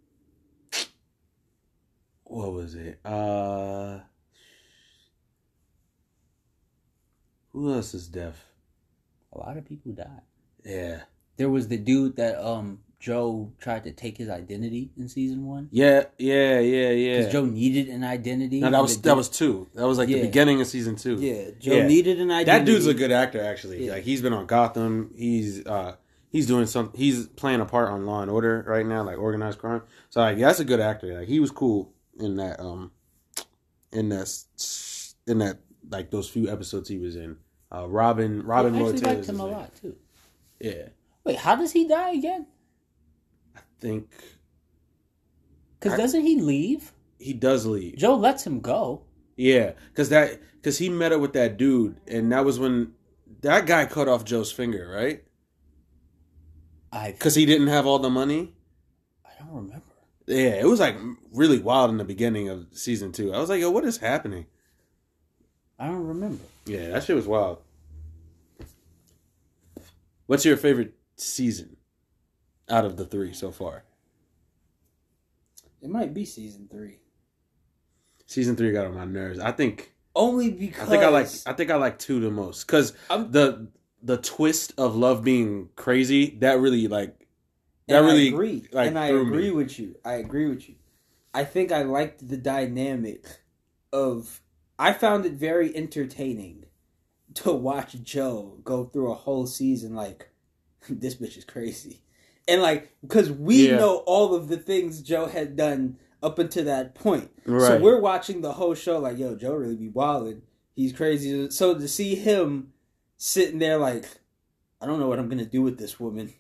what 2.26 2.52
was 2.52 2.76
it? 2.76 3.00
Uh, 3.06 4.00
who 7.54 7.74
else 7.74 7.94
is 7.94 8.08
deaf? 8.10 8.46
A 9.32 9.38
lot 9.38 9.56
of 9.58 9.66
people 9.66 9.94
died. 9.94 10.22
Yeah, 10.66 11.02
There 11.38 11.50
was 11.50 11.68
the 11.68 11.78
dude 11.78 12.16
that 12.18 12.44
um 12.44 12.80
Joe 13.00 13.52
tried 13.60 13.84
to 13.84 13.92
take 13.92 14.18
his 14.18 14.30
identity 14.30 14.90
in 14.98 15.10
season 15.10 15.46
one 15.46 15.68
yeah, 15.72 16.06
yeah, 16.18 16.60
yeah, 16.60 16.90
yeah. 16.92 17.18
because 17.18 17.34
Joe 17.34 17.46
needed 17.46 17.90
an 17.90 18.02
identity. 18.04 18.62
no, 18.62 18.72
that 18.72 18.82
was 18.82 19.02
that 19.02 19.18
was 19.18 19.28
two. 19.30 19.68
That 19.76 19.86
was 19.86 19.98
like 19.98 20.08
the 20.08 20.22
beginning 20.22 20.62
of 20.62 20.68
season 20.68 20.96
two. 20.96 21.16
yeah. 21.16 21.52
Joe 21.60 21.74
Yeah. 21.78 21.88
needed 21.88 22.22
an 22.22 22.32
identity. 22.32 22.46
That 22.46 22.66
dude's 22.66 22.88
a 22.88 22.94
good 22.94 23.12
actor, 23.12 23.44
actually. 23.44 23.86
Yeah. 23.86 23.94
Like 23.94 24.04
he's 24.04 24.22
been 24.22 24.32
on 24.32 24.46
Gotham. 24.46 25.12
He's 25.18 25.66
uh 25.66 25.98
he's 26.30 26.48
doing 26.48 26.66
some. 26.66 26.92
He's 26.96 27.28
playing 27.28 27.60
a 27.60 27.66
part 27.66 27.90
on 27.90 28.06
Law 28.06 28.22
and 28.22 28.32
Order 28.32 28.64
right 28.66 28.86
now, 28.86 29.04
like 29.04 29.18
organized 29.18 29.60
crime. 29.60 29.82
So 30.10 30.22
like, 30.22 30.38
yeah, 30.38 30.48
that's 30.48 30.62
a 30.62 30.66
good 30.66 30.80
actor. 30.80 31.20
Like 31.20 31.28
he 31.28 31.42
was 31.42 31.52
cool 31.52 31.94
in 32.18 32.38
that 32.38 32.62
um 32.62 32.92
in 33.92 34.08
that 34.10 34.30
in 35.28 35.40
that 35.40 35.58
like 35.90 36.10
those 36.10 36.30
few 36.30 36.50
episodes 36.50 36.88
he 36.88 37.00
was 37.00 37.18
in. 37.18 37.36
Uh, 37.70 37.88
Robin 37.88 38.44
Robin 38.44 38.76
I 38.76 38.80
actually 38.90 39.02
liked 39.02 39.26
him 39.28 39.40
a 39.40 39.46
lot 39.46 39.76
too. 39.76 39.96
Yeah, 40.64 40.88
Wait, 41.26 41.36
how 41.36 41.58
does 41.58 41.74
he 41.74 41.86
die 41.88 42.12
again? 42.12 42.48
I 43.56 43.60
think 43.82 44.10
Because 45.80 45.98
doesn't 45.98 46.22
he 46.22 46.40
leave? 46.40 46.94
he 47.20 47.34
does 47.34 47.66
leave. 47.66 47.98
Joe 47.98 48.16
lets 48.16 48.48
him 48.48 48.62
go. 48.62 49.04
Yeah, 49.36 49.74
because 49.90 50.08
that 50.10 50.40
because 50.56 50.78
he 50.78 50.88
met 50.88 51.12
up 51.12 51.20
with 51.20 51.34
that 51.34 51.58
dude, 51.58 52.00
and 52.08 52.32
that 52.32 52.46
was 52.46 52.60
when 52.60 52.94
that 53.42 53.66
guy 53.66 53.86
cut 53.86 54.08
off 54.08 54.24
Joe's 54.24 54.52
finger, 54.54 54.90
right? 54.90 55.24
I 56.94 57.12
Because 57.12 57.36
he 57.36 57.46
didn't 57.46 57.68
have 57.68 57.86
all 57.86 58.00
the 58.00 58.10
money. 58.10 58.54
I 59.26 59.32
don't 59.44 59.54
remember. 59.54 59.84
Yeah, 60.28 60.56
it 60.62 60.66
was 60.66 60.80
like 60.80 60.96
really 61.34 61.60
wild 61.60 61.92
in 61.92 61.98
the 61.98 62.06
beginning 62.06 62.48
of 62.48 62.68
season 62.72 63.12
two. 63.12 63.34
I 63.34 63.40
was 63.40 63.50
like, 63.50 63.60
yo, 63.60 63.70
what 63.70 63.84
is 63.84 63.98
happening? 63.98 64.46
I 65.78 65.88
don't 65.88 66.08
remember. 66.08 66.44
Yeah, 66.66 66.92
that 66.92 67.04
shit 67.04 67.18
was 67.18 67.28
wild. 67.28 67.58
What's 70.26 70.46
your 70.46 70.58
favorite 70.58 70.94
season 71.16 71.78
out 72.70 72.86
of 72.86 72.98
the 72.98 73.06
three 73.06 73.34
so 73.34 73.52
far? 73.52 73.84
It 75.82 75.90
might 75.90 76.14
be 76.14 76.26
season 76.26 76.68
three. 76.72 77.00
Season 78.26 78.56
three 78.56 78.72
got 78.72 78.86
on 78.86 78.96
my 78.96 79.06
nerves. 79.06 79.40
I 79.40 79.52
think 79.52 79.94
Only 80.16 80.50
because 80.50 80.88
I 80.88 80.92
think 80.92 81.04
I 81.04 81.10
like 81.10 81.28
I 81.46 81.54
think 81.54 81.72
I 81.72 81.76
like 81.76 82.00
two 82.00 82.20
the 82.22 82.32
most 82.32 82.66
because 82.66 82.94
the 83.10 83.68
the 84.02 84.18
twist 84.18 84.74
of 84.78 84.96
love 84.96 85.24
being 85.24 85.70
crazy 85.76 86.38
that 86.40 86.60
really 86.60 86.88
like 86.88 87.28
that 87.88 87.98
And 87.98 88.06
really 88.06 88.28
I 88.28 88.30
agree. 88.32 88.68
like 88.72 88.88
and 88.88 88.98
I 89.00 89.08
agree 89.08 89.50
me. 89.50 89.52
with 89.52 89.78
you. 89.78 89.96
I 90.06 90.14
agree 90.14 90.48
with 90.48 90.68
you. 90.70 90.76
I 91.34 91.44
think 91.44 91.72
I 91.72 91.84
liked 91.84 92.28
the 92.28 92.38
dynamic 92.38 93.26
of. 93.92 94.40
I 94.80 94.92
found 94.94 95.26
it 95.26 95.34
very 95.34 95.76
entertaining 95.76 96.66
to 97.44 97.52
watch 97.52 98.02
Joe 98.04 98.58
go 98.64 98.86
through 98.86 99.12
a 99.12 99.16
whole 99.16 99.46
season 99.48 99.94
like 99.96 100.30
this 100.90 101.16
bitch 101.16 101.38
is 101.38 101.46
crazy, 101.46 102.02
and 102.48 102.62
like 102.62 102.94
because 103.02 103.32
we 103.32 103.70
Yeah. 103.70 103.78
know 103.78 103.98
all 104.06 104.34
of 104.36 104.48
the 104.48 104.58
things 104.58 105.02
Joe 105.02 105.28
had 105.28 105.56
done 105.56 105.98
up 106.22 106.40
until 106.40 106.66
that 106.66 106.96
point. 106.96 107.30
So 107.46 107.80
we're 107.80 108.00
watching 108.00 108.42
the 108.42 108.54
whole 108.54 108.76
show 108.76 108.98
like, 109.00 109.18
yo, 109.18 109.36
Joe 109.36 109.54
really 109.56 109.76
be 109.76 109.90
wilding. 109.90 110.42
He's 110.76 110.94
crazy. 110.94 111.50
So 111.50 111.78
to 111.78 111.88
see 111.88 112.16
him 112.16 112.72
sitting 113.18 113.60
there 113.60 113.78
like, 113.78 114.06
I 114.82 114.86
don't 114.86 115.00
know 115.00 115.08
what 115.08 115.20
I'm 115.20 115.28
gonna 115.30 115.44
do 115.46 115.62
with 115.62 115.78
this 115.78 116.00
woman. 116.00 116.34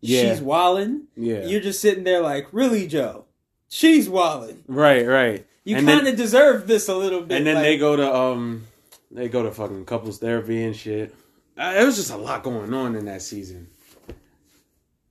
Yeah. 0.00 0.22
She's 0.32 0.40
wilding. 0.40 1.08
yeah 1.16 1.44
You're 1.44 1.60
just 1.60 1.80
sitting 1.80 2.04
there 2.04 2.20
like, 2.22 2.48
really, 2.52 2.86
Joe? 2.88 3.26
She's 3.68 4.08
wilding. 4.08 4.64
right 4.66 5.06
right 5.06 5.46
You 5.62 5.76
kind 5.84 6.08
of 6.08 6.16
deserve 6.16 6.66
this 6.66 6.88
a 6.88 6.96
little 6.96 7.20
bit. 7.22 7.36
and 7.38 7.46
then 7.46 7.54
like- 7.56 7.64
they 7.64 7.78
go 7.78 7.94
to 7.96 8.12
um 8.14 8.66
they 9.10 9.28
go 9.28 9.42
to 9.42 9.50
fucking 9.50 9.84
couples 9.86 10.18
therapy 10.18 10.62
and 10.64 10.74
shit. 10.76 11.14
Uh, 11.58 11.74
it 11.78 11.84
was 11.84 11.96
just 11.96 12.10
a 12.10 12.16
lot 12.16 12.42
going 12.42 12.72
on 12.72 12.94
in 12.96 13.04
that 13.06 13.22
season. 13.22 13.68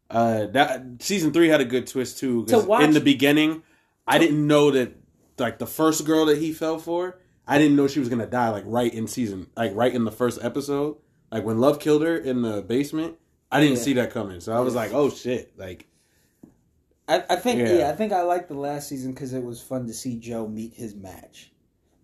Uh, 0.10 0.48
that 0.48 0.84
season 1.00 1.32
three 1.32 1.50
had 1.50 1.62
a 1.62 1.65
good 1.65 1.86
twist 1.86 2.18
too. 2.18 2.46
To 2.46 2.60
watch- 2.60 2.84
in 2.84 2.91
the 2.91 3.01
beginning, 3.01 3.62
I 4.08 4.18
didn't 4.18 4.46
know 4.48 4.72
that 4.72 4.94
like 5.38 5.60
the 5.60 5.68
first 5.68 6.06
girl 6.06 6.25
that 6.25 6.39
he 6.39 6.51
fell 6.51 6.79
for, 6.79 7.20
I 7.48 7.58
didn't 7.60 7.75
know 7.75 7.88
she 7.88 8.00
was 8.00 8.10
gonna 8.10 8.25
die 8.25 8.50
like 8.50 8.63
right 8.65 8.91
in 8.94 9.08
season, 9.08 9.48
like 9.56 9.75
right 9.75 9.94
in 9.94 10.06
the 10.06 10.12
first 10.12 10.39
episode. 10.44 10.98
Like 11.32 11.44
when 11.44 11.60
Love 11.60 11.79
killed 11.79 12.01
her 12.01 12.18
in 12.18 12.41
the 12.41 12.62
basement, 12.63 13.18
I 13.51 13.60
didn't 13.60 13.77
Yeah. 13.77 13.84
see 13.84 13.94
that 13.94 14.12
coming. 14.12 14.39
So 14.39 14.51
I 14.53 14.62
was 14.62 14.74
like, 14.74 14.94
oh 14.94 15.12
shit, 15.12 15.53
like 15.58 15.86
I, 17.08 17.24
I 17.29 17.36
think 17.36 17.60
yeah. 17.60 17.74
Yeah. 17.79 17.89
I 17.89 17.96
think 17.96 18.12
I 18.12 18.24
liked 18.24 18.48
the 18.50 18.56
last 18.58 18.89
season 18.89 19.13
because 19.13 19.34
it 19.34 19.44
was 19.44 19.62
fun 19.62 19.86
to 19.88 19.94
see 19.94 20.18
Joe 20.18 20.48
meet 20.48 20.74
his 20.74 20.96
match, 20.96 21.51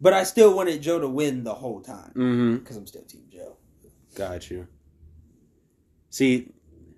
but 0.01 0.13
I 0.13 0.23
still 0.23 0.55
wanted 0.55 0.81
Joe 0.81 0.99
to 0.99 1.07
win 1.07 1.43
the 1.43 1.53
whole 1.53 1.81
time 1.81 2.11
Mm-hmm. 2.15 2.55
because 2.57 2.77
I'm 2.77 2.87
still 2.87 3.03
Team 3.03 3.25
Joe. 3.31 3.57
Got 4.15 4.49
you. 4.49 4.67
See, 6.09 6.51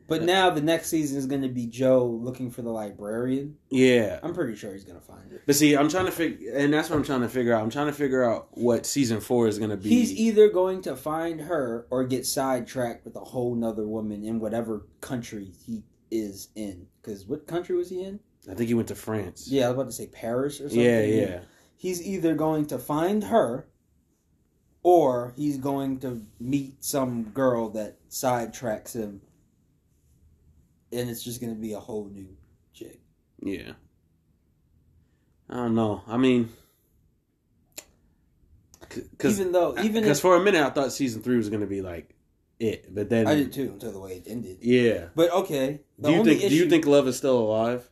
But 0.08 0.24
now 0.24 0.50
the 0.52 0.62
next 0.62 0.88
season 0.90 1.18
is 1.18 1.26
going 1.26 1.42
to 1.42 1.50
be 1.50 1.66
Joe 1.68 2.06
looking 2.06 2.50
for 2.52 2.62
the 2.62 2.70
librarian. 2.70 3.58
yeah. 3.70 4.20
I'm 4.24 4.34
pretty 4.34 4.56
sure 4.56 4.72
he's 4.72 4.84
going 4.86 5.00
to 5.00 5.06
find 5.06 5.30
her. 5.32 5.42
But 5.46 5.56
see, 5.56 5.76
I'm 5.76 5.90
trying 5.90 6.06
to 6.06 6.12
figure, 6.12 6.54
and 6.54 6.72
that's 6.74 6.90
what 6.90 6.96
I'm 6.98 7.04
trying 7.04 7.22
to 7.22 7.30
figure 7.30 7.54
out. 7.54 7.62
I'm 7.64 7.70
trying 7.70 7.88
to 7.88 7.94
figure 7.94 8.24
out 8.24 8.48
what 8.52 8.86
season 8.86 9.20
four 9.20 9.48
is 9.48 9.58
going 9.58 9.72
to 9.72 9.78
be. 9.78 9.90
He's 9.90 10.14
either 10.14 10.50
going 10.50 10.82
to 10.84 10.96
find 10.96 11.42
her 11.42 11.88
or 11.90 12.04
get 12.06 12.26
sidetracked 12.26 13.04
with 13.06 13.16
a 13.16 13.20
whole 13.22 13.56
nother 13.56 13.88
woman 13.88 14.24
in 14.24 14.40
whatever 14.40 14.86
country 15.02 15.52
he 15.66 15.84
is 16.12 16.50
in. 16.56 16.88
Because 17.02 17.26
what 17.26 17.48
country 17.48 17.76
was 17.76 17.90
he 17.90 18.04
in? 18.04 18.20
I 18.50 18.54
think 18.54 18.70
he 18.70 18.76
went 18.76 18.88
to 18.90 18.96
France. 18.96 19.48
Yeah, 19.50 19.66
I 19.66 19.70
was 19.70 19.74
about 19.76 19.86
to 19.88 19.92
say 19.92 20.08
Paris 20.08 20.62
or 20.62 20.70
something. 20.70 20.80
yeah, 20.80 21.02
yeah. 21.02 21.40
He's 21.78 22.02
either 22.06 22.34
going 22.34 22.66
to 22.68 22.80
find 22.80 23.24
her 23.26 23.68
or 24.84 25.34
he's 25.38 25.58
going 25.58 26.00
to 26.00 26.26
meet 26.40 26.84
some 26.84 27.26
girl 27.26 27.70
that 27.70 27.98
sidetracks 28.10 28.94
him. 28.96 29.22
And 30.92 31.10
it's 31.10 31.24
just 31.24 31.40
going 31.40 31.54
to 31.54 31.62
be 31.62 31.74
a 31.74 31.80
whole 31.80 32.10
new 32.12 32.36
chick. 32.74 33.00
Yeah. 33.42 33.74
I 35.50 35.56
don't 35.56 35.76
know. 35.76 36.02
I 36.08 36.18
mean, 36.18 36.50
because 38.80 39.40
Even 39.40 39.52
though, 39.52 39.78
even 39.80 40.02
because 40.04 40.20
for 40.20 40.36
a 40.36 40.44
minute 40.44 40.62
I 40.62 40.70
thought 40.70 40.92
season 40.92 41.22
three 41.22 41.38
was 41.38 41.50
going 41.50 41.62
to 41.62 41.68
be 41.68 41.82
like 41.82 42.16
it, 42.60 42.94
but 42.94 43.10
then 43.10 43.28
I 43.28 43.36
did 43.36 43.54
too 43.54 43.72
until 43.74 43.92
the 43.92 44.00
way 44.00 44.14
it 44.14 44.24
ended. 44.28 44.60
yeah. 44.62 45.08
But 45.16 45.32
okay. 45.32 45.82
Do 46.02 46.12
you 46.12 46.24
think? 46.24 46.42
Do 46.42 46.56
you 46.56 46.70
think 46.70 46.86
Love 46.86 47.08
is 47.08 47.18
still 47.18 47.38
alive? 47.38 47.90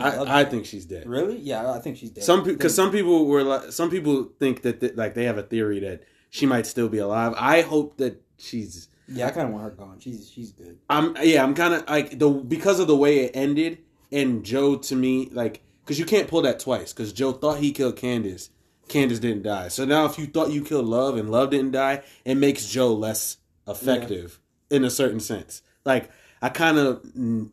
I, 0.00 0.40
I 0.40 0.44
think 0.44 0.66
she's 0.66 0.84
dead. 0.84 1.08
Really? 1.08 1.38
Yeah, 1.38 1.70
I 1.70 1.78
think 1.78 1.96
she's 1.96 2.10
dead. 2.10 2.24
Some 2.24 2.44
because 2.44 2.74
some 2.74 2.90
people 2.90 3.26
were 3.26 3.42
like 3.42 3.72
some 3.72 3.90
people 3.90 4.30
think 4.38 4.62
that 4.62 4.80
th- 4.80 4.94
like 4.94 5.14
they 5.14 5.24
have 5.24 5.38
a 5.38 5.42
theory 5.42 5.80
that 5.80 6.02
she 6.30 6.46
might 6.46 6.66
still 6.66 6.88
be 6.88 6.98
alive. 6.98 7.34
I 7.36 7.62
hope 7.62 7.96
that 7.98 8.22
she's. 8.38 8.88
Yeah, 9.06 9.28
I 9.28 9.30
kind 9.30 9.46
of 9.46 9.52
want 9.52 9.64
her 9.64 9.70
gone. 9.70 10.00
She's 10.00 10.30
she's 10.30 10.52
good. 10.52 10.78
I'm 10.90 11.16
yeah. 11.22 11.42
I'm 11.42 11.54
kind 11.54 11.74
of 11.74 11.88
like 11.88 12.18
the 12.18 12.28
because 12.28 12.80
of 12.80 12.86
the 12.86 12.96
way 12.96 13.20
it 13.20 13.32
ended 13.34 13.78
and 14.12 14.44
Joe 14.44 14.76
to 14.76 14.96
me 14.96 15.28
like 15.32 15.62
because 15.84 15.98
you 15.98 16.04
can't 16.04 16.28
pull 16.28 16.42
that 16.42 16.60
twice 16.60 16.92
because 16.92 17.12
Joe 17.12 17.32
thought 17.32 17.58
he 17.58 17.72
killed 17.72 17.96
Candace. 17.96 18.50
Candace 18.88 19.18
didn't 19.18 19.42
die. 19.42 19.68
So 19.68 19.84
now 19.84 20.06
if 20.06 20.18
you 20.18 20.26
thought 20.26 20.50
you 20.50 20.62
killed 20.62 20.86
Love 20.86 21.16
and 21.16 21.30
Love 21.30 21.50
didn't 21.50 21.72
die, 21.72 22.02
it 22.24 22.36
makes 22.36 22.66
Joe 22.66 22.92
less 22.94 23.38
effective 23.66 24.40
in 24.70 24.84
a 24.84 24.90
certain 24.90 25.20
sense. 25.20 25.62
Like 25.84 26.10
I 26.40 26.48
kind 26.50 26.78
of 26.78 27.04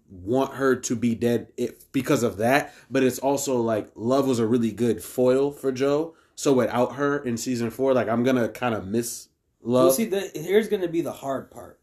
want 0.10 0.56
her 0.56 0.76
to 0.76 0.96
be 0.96 1.16
dead 1.16 1.48
if, 1.58 1.92
because 1.92 2.24
of 2.24 2.38
that, 2.38 2.74
but 2.90 3.04
it's 3.04 3.20
also 3.20 3.58
like 3.58 3.90
Love 3.96 4.28
was 4.28 4.40
a 4.40 4.46
really 4.46 4.72
good 4.72 5.04
foil 5.04 5.52
for 5.52 5.72
Joe. 5.72 6.16
So 6.36 6.54
without 6.54 6.96
her 6.96 7.18
in 7.18 7.38
season 7.38 7.70
four, 7.70 7.94
like 7.94 8.10
I'm 8.10 8.24
gonna 8.24 8.50
kind 8.50 8.76
of 8.76 8.86
miss 8.86 9.30
Love. 9.66 9.86
Well, 9.86 9.94
see, 9.94 10.06
the, 10.06 10.32
here's 10.36 10.68
going 10.68 10.84
to 10.84 10.88
be 10.88 11.02
the 11.02 11.12
hard 11.12 11.50
part. 11.50 11.80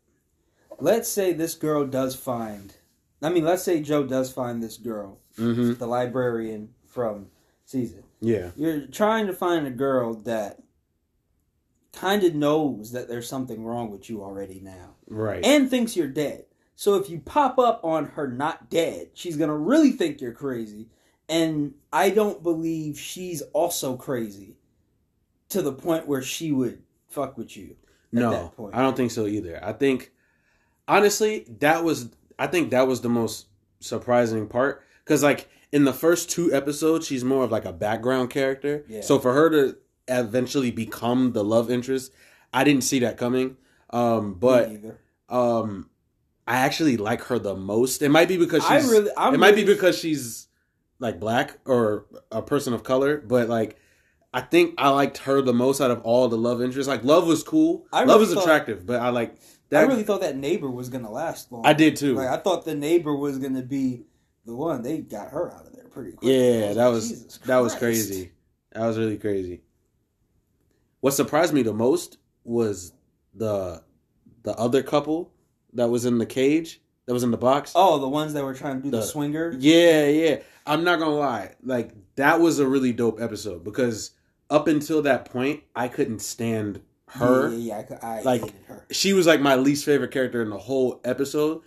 Let's 0.78 1.08
say 1.08 1.32
this 1.32 1.54
girl 1.54 1.84
does 1.84 2.14
find. 2.14 2.74
I 3.20 3.28
mean, 3.28 3.44
let's 3.44 3.64
say 3.64 3.80
Joe 3.82 4.04
does 4.04 4.32
find 4.32 4.62
this 4.62 4.78
girl, 4.78 5.18
hmm 5.36 5.74
the 5.74 5.86
librarian 5.86 6.70
from 6.86 7.26
season. 7.64 8.04
Yeah, 8.20 8.50
You're 8.56 8.86
trying 8.86 9.26
to 9.26 9.32
find 9.32 9.66
a 9.66 9.70
girl 9.70 10.14
that 10.14 10.62
kind 11.92 12.22
of 12.22 12.34
knows 12.34 12.92
that 12.92 13.08
there's 13.08 13.28
something 13.28 13.64
wrong 13.64 13.90
with 13.90 14.08
you 14.08 14.22
already 14.22 14.60
now 14.60 14.94
right. 15.08 15.44
and 15.44 15.68
thinks 15.68 15.96
you're 15.96 16.06
dead. 16.06 16.44
So 16.82 16.96
if 16.96 17.08
you 17.08 17.20
pop 17.20 17.60
up 17.60 17.84
on 17.84 18.06
her 18.06 18.26
not 18.26 18.68
dead, 18.68 19.10
she's 19.14 19.36
going 19.36 19.50
to 19.50 19.54
really 19.54 19.92
think 19.92 20.20
you're 20.20 20.32
crazy. 20.32 20.88
And 21.28 21.74
I 21.92 22.10
don't 22.10 22.42
believe 22.42 22.98
she's 22.98 23.40
also 23.52 23.96
crazy 23.96 24.56
to 25.50 25.62
the 25.62 25.72
point 25.72 26.08
where 26.08 26.22
she 26.22 26.50
would 26.50 26.82
fuck 27.06 27.38
with 27.38 27.56
you. 27.56 27.76
at 28.12 28.18
no, 28.18 28.30
that 28.32 28.56
point. 28.56 28.74
I 28.74 28.82
don't 28.82 28.96
think 28.96 29.12
so 29.12 29.28
either. 29.28 29.64
I 29.64 29.74
think 29.74 30.10
honestly, 30.88 31.46
that 31.60 31.84
was 31.84 32.08
I 32.36 32.48
think 32.48 32.72
that 32.72 32.88
was 32.88 33.00
the 33.00 33.08
most 33.08 33.46
surprising 33.78 34.48
part 34.48 34.84
because 35.04 35.22
like 35.22 35.48
in 35.70 35.84
the 35.84 35.92
first 35.92 36.30
two 36.30 36.52
episodes, 36.52 37.06
she's 37.06 37.22
more 37.22 37.44
of 37.44 37.52
like 37.52 37.64
a 37.64 37.72
background 37.72 38.30
character. 38.30 38.84
Yeah. 38.88 39.02
So 39.02 39.20
for 39.20 39.32
her 39.32 39.50
to 39.50 39.76
eventually 40.08 40.72
become 40.72 41.32
the 41.32 41.44
love 41.44 41.70
interest, 41.70 42.12
I 42.52 42.64
didn't 42.64 42.82
see 42.82 42.98
that 42.98 43.18
coming. 43.18 43.56
Um, 43.90 44.34
but 44.34 44.72
um, 45.28 45.88
I 46.46 46.56
actually 46.58 46.96
like 46.96 47.22
her 47.24 47.38
the 47.38 47.54
most. 47.54 48.02
It 48.02 48.08
might 48.10 48.28
be 48.28 48.36
because 48.36 48.64
I 48.64 48.80
she's. 48.80 48.90
really, 48.90 49.10
I'm 49.16 49.34
it 49.34 49.38
might 49.38 49.54
be 49.54 49.64
because 49.64 49.98
she's 49.98 50.48
like 50.98 51.20
black 51.20 51.58
or 51.66 52.06
a 52.30 52.42
person 52.42 52.72
of 52.72 52.82
color, 52.84 53.18
but 53.18 53.48
like. 53.48 53.76
I 54.34 54.40
think 54.40 54.76
I 54.78 54.88
liked 54.88 55.18
her 55.18 55.42
the 55.42 55.52
most 55.52 55.82
out 55.82 55.90
of 55.90 56.00
all 56.04 56.26
the 56.26 56.38
love 56.38 56.62
interests. 56.62 56.88
Like 56.88 57.04
love 57.04 57.26
was 57.26 57.42
cool, 57.42 57.84
I 57.92 57.98
love 58.04 58.08
really 58.08 58.20
was 58.20 58.32
thought- 58.32 58.44
attractive, 58.44 58.86
but 58.86 58.98
I 58.98 59.10
like 59.10 59.36
I 59.70 59.82
really 59.82 60.04
thought 60.04 60.22
that 60.22 60.36
neighbor 60.36 60.70
was 60.70 60.88
gonna 60.88 61.10
last 61.10 61.52
long. 61.52 61.66
I 61.66 61.74
did 61.74 61.96
too. 61.96 62.14
Like 62.14 62.28
I 62.28 62.38
thought 62.38 62.64
the 62.64 62.74
neighbor 62.74 63.14
was 63.14 63.36
gonna 63.38 63.62
be 63.62 64.04
the 64.46 64.54
one. 64.54 64.82
They 64.82 64.98
got 64.98 65.30
her 65.30 65.52
out 65.52 65.66
of 65.66 65.74
there 65.74 65.84
pretty 65.88 66.12
quick. 66.12 66.30
Yeah, 66.30 66.66
like, 66.68 66.76
that 66.76 66.86
was 66.86 67.38
that 67.44 67.58
was 67.58 67.74
crazy. 67.74 68.32
That 68.72 68.86
was 68.86 68.98
really 68.98 69.18
crazy. 69.18 69.60
What 71.00 71.12
surprised 71.12 71.52
me 71.52 71.62
the 71.62 71.74
most 71.74 72.18
was 72.44 72.92
the 73.34 73.82
the 74.42 74.52
other 74.54 74.82
couple 74.82 75.31
that 75.74 75.88
was 75.88 76.04
in 76.04 76.18
the 76.18 76.26
cage, 76.26 76.80
that 77.06 77.12
was 77.12 77.22
in 77.22 77.30
the 77.30 77.36
box. 77.36 77.72
Oh, 77.74 77.98
the 77.98 78.08
ones 78.08 78.32
that 78.34 78.44
were 78.44 78.54
trying 78.54 78.78
to 78.78 78.82
do 78.84 78.90
the, 78.90 78.98
The- 78.98 79.02
swinger. 79.02 79.54
Yeah, 79.58 80.06
yeah. 80.06 80.36
I'm 80.66 80.84
not 80.84 80.98
gonna 80.98 81.14
lie. 81.16 81.54
Like 81.62 81.92
that 82.16 82.40
was 82.40 82.58
a 82.58 82.66
really 82.66 82.92
dope 82.92 83.20
episode 83.20 83.64
because 83.64 84.12
up 84.50 84.68
until 84.68 85.02
that 85.02 85.24
point, 85.24 85.62
I 85.74 85.88
couldn't 85.88 86.20
stand 86.20 86.82
her. 87.08 87.48
Yeah, 87.50 87.56
yeah, 87.56 87.84
yeah, 87.90 87.98
I 88.02 88.18
I, 88.18 88.22
Like- 88.22 88.66
her. 88.66 88.86
She 88.90 89.12
was 89.12 89.26
like 89.26 89.40
my 89.40 89.56
least 89.56 89.84
favorite 89.84 90.10
character 90.12 90.42
in 90.42 90.50
the 90.50 90.58
whole 90.58 91.00
episode. 91.04 91.62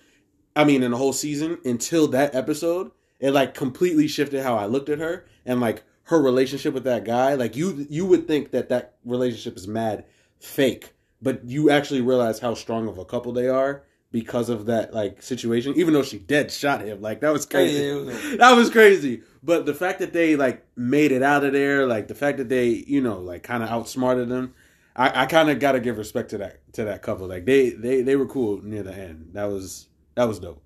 I 0.55 0.63
mean, 0.63 0.83
in 0.83 0.91
the 0.91 0.97
whole 0.97 1.11
season 1.13 1.57
until 1.65 2.07
that 2.09 2.33
episode, 2.33 2.91
it 3.19 3.31
like 3.31 3.53
completely 3.53 4.07
shifted 4.07 4.41
how 4.43 4.55
I 4.55 4.65
looked 4.67 4.87
at 4.89 4.99
her 4.99 5.25
and 5.45 5.59
like 5.59 5.83
her 6.03 6.21
relationship 6.21 6.73
with 6.73 6.85
that 6.85 7.03
guy. 7.03 7.33
Like 7.33 7.55
you, 7.57 7.85
you 7.89 8.05
would 8.05 8.27
think 8.27 8.51
that 8.51 8.69
that 8.69 8.95
relationship 9.03 9.57
is 9.57 9.67
mad 9.67 10.05
fake, 10.39 10.93
but 11.21 11.43
you 11.49 11.69
actually 11.69 11.99
realize 12.01 12.39
how 12.39 12.53
strong 12.53 12.87
of 12.87 12.97
a 12.97 13.03
couple 13.05 13.33
they 13.33 13.49
are 13.49 13.83
because 14.15 14.47
of 14.47 14.67
that 14.67 14.93
like 14.93 15.21
situation. 15.21 15.73
Even 15.75 15.93
though 15.93 16.01
she 16.01 16.17
dead 16.17 16.49
shot 16.49 16.79
him, 16.79 17.01
like 17.01 17.19
that 17.19 17.33
was 17.33 17.45
crazy. 17.45 17.83
Yeah, 17.83 18.35
that 18.37 18.53
was 18.55 18.69
crazy. 18.69 19.23
But 19.43 19.65
the 19.65 19.73
fact 19.73 19.99
that 19.99 20.13
they 20.13 20.37
like 20.37 20.65
made 20.77 21.11
it 21.11 21.21
out 21.21 21.43
of 21.43 21.51
there, 21.51 21.85
like 21.85 22.07
the 22.07 22.15
fact 22.15 22.37
that 22.37 22.47
they, 22.47 22.69
you 22.87 23.01
know, 23.01 23.19
like 23.19 23.43
kind 23.43 23.61
of 23.61 23.67
outsmarted 23.67 24.29
them, 24.29 24.53
I, 24.95 25.23
I 25.23 25.25
kind 25.25 25.49
of 25.49 25.59
got 25.59 25.73
to 25.73 25.81
give 25.81 25.97
respect 25.97 26.29
to 26.29 26.37
that 26.37 26.61
to 26.75 26.85
that 26.85 27.01
couple. 27.01 27.27
Like 27.27 27.43
they 27.43 27.71
they 27.71 28.03
they 28.03 28.15
were 28.15 28.25
cool 28.25 28.61
near 28.63 28.83
the 28.83 28.95
end. 28.95 29.31
That 29.33 29.49
was 29.49 29.89
that 30.15 30.29
was 30.29 30.39
dope. 30.39 30.63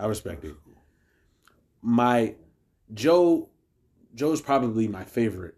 I 0.00 0.06
respect 0.06 0.42
it. 0.46 0.54
My 1.82 2.36
Joe 2.94 3.50
Joe's 4.14 4.40
probably 4.40 4.88
my 4.88 5.04
favorite 5.04 5.56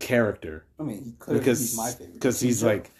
character 0.00 0.66
I 0.78 0.82
mean, 0.82 1.16
because 1.26 1.60
he's 1.60 1.76
my 1.78 1.90
favorite. 1.92 2.12
because 2.12 2.40
he's 2.40 2.62
like 2.62 2.90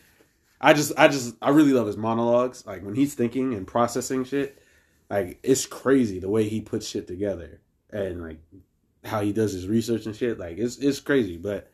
I 0.61 0.73
just 0.73 0.93
I 0.97 1.09
just 1.09 1.37
I 1.43 1.51
really 1.51 1.73
love 1.73 1.87
his 1.87 1.97
monologues. 1.97 2.65
Like 2.67 2.85
when 2.85 2.95
he's 2.95 3.15
thinking 3.15 3.55
and 3.55 3.67
processing 3.67 4.25
shit, 4.25 4.63
like 5.11 5.39
it's 5.43 5.67
crazy 5.67 6.19
the 6.19 6.31
way 6.31 6.49
he 6.49 6.61
puts 6.61 6.87
shit 6.87 7.07
together 7.07 7.61
and 7.91 8.23
like 8.23 8.41
how 9.05 9.21
he 9.21 9.33
does 9.33 9.53
his 9.53 9.69
research 9.69 10.07
and 10.07 10.17
shit. 10.17 10.39
Like 10.39 10.59
it's 10.59 10.79
it's 10.79 11.01
crazy, 11.01 11.37
but 11.37 11.71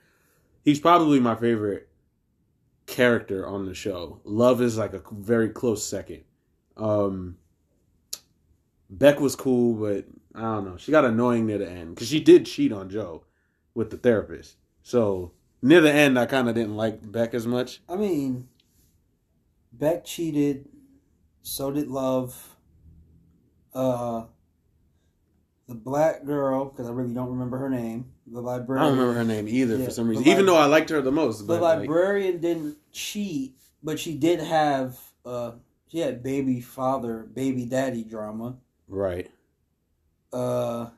he's 0.64 0.80
probably 0.80 1.20
my 1.20 1.34
favorite 1.34 1.88
character 2.86 3.46
on 3.46 3.66
the 3.66 3.74
show. 3.74 4.20
Love 4.24 4.60
is 4.60 4.76
like 4.76 4.94
a 4.94 5.02
very 5.12 5.48
close 5.48 5.84
second. 5.84 6.24
Um 6.76 7.36
Beck 8.90 9.20
was 9.20 9.36
cool, 9.36 9.74
but 9.74 10.04
I 10.34 10.42
don't 10.42 10.66
know. 10.66 10.76
She 10.76 10.92
got 10.92 11.06
annoying 11.06 11.46
near 11.46 11.58
the 11.58 11.70
end 11.70 11.94
because 11.94 12.08
she 12.08 12.20
did 12.20 12.44
cheat 12.44 12.72
on 12.72 12.90
Joe 12.90 13.24
with 13.74 13.90
the 13.90 13.96
therapist. 13.96 14.56
So 14.82 15.32
near 15.62 15.80
the 15.80 15.92
end, 15.92 16.18
I 16.18 16.26
kind 16.26 16.48
of 16.48 16.54
didn't 16.54 16.76
like 16.76 17.10
Beck 17.10 17.32
as 17.32 17.46
much. 17.46 17.80
I 17.88 17.96
mean, 17.96 18.48
Beck 19.72 20.04
cheated. 20.04 20.68
So 21.42 21.70
did 21.70 21.88
Love. 21.88 22.56
Uh, 23.74 24.24
the 25.68 25.74
black 25.74 26.24
girl, 26.24 26.66
because 26.66 26.88
I 26.88 26.92
really 26.92 27.14
don't 27.14 27.30
remember 27.30 27.56
her 27.58 27.70
name. 27.70 28.12
The 28.26 28.40
librarian. 28.40 28.84
I 28.84 28.88
don't 28.90 28.98
remember 28.98 29.18
her 29.18 29.24
name 29.24 29.48
either 29.48 29.76
Yeah, 29.76 29.84
for 29.86 29.90
some 29.90 30.04
the 30.06 30.10
reason, 30.10 30.26
even 30.28 30.46
though 30.46 30.56
I 30.56 30.66
liked 30.66 30.90
her 30.90 31.00
the 31.00 31.10
most. 31.12 31.38
The 31.40 31.44
But 31.46 31.62
like, 31.62 31.78
librarian 31.80 32.40
didn't 32.40 32.76
cheat, 32.92 33.56
but 33.82 33.98
she 33.98 34.14
did 34.16 34.40
have. 34.40 34.98
Uh, 35.24 35.52
she 35.88 35.98
had 35.98 36.22
baby 36.22 36.60
father, 36.60 37.22
baby 37.32 37.64
daddy 37.64 38.02
drama. 38.04 38.56
right. 38.88 39.30
Uh, 40.32 40.88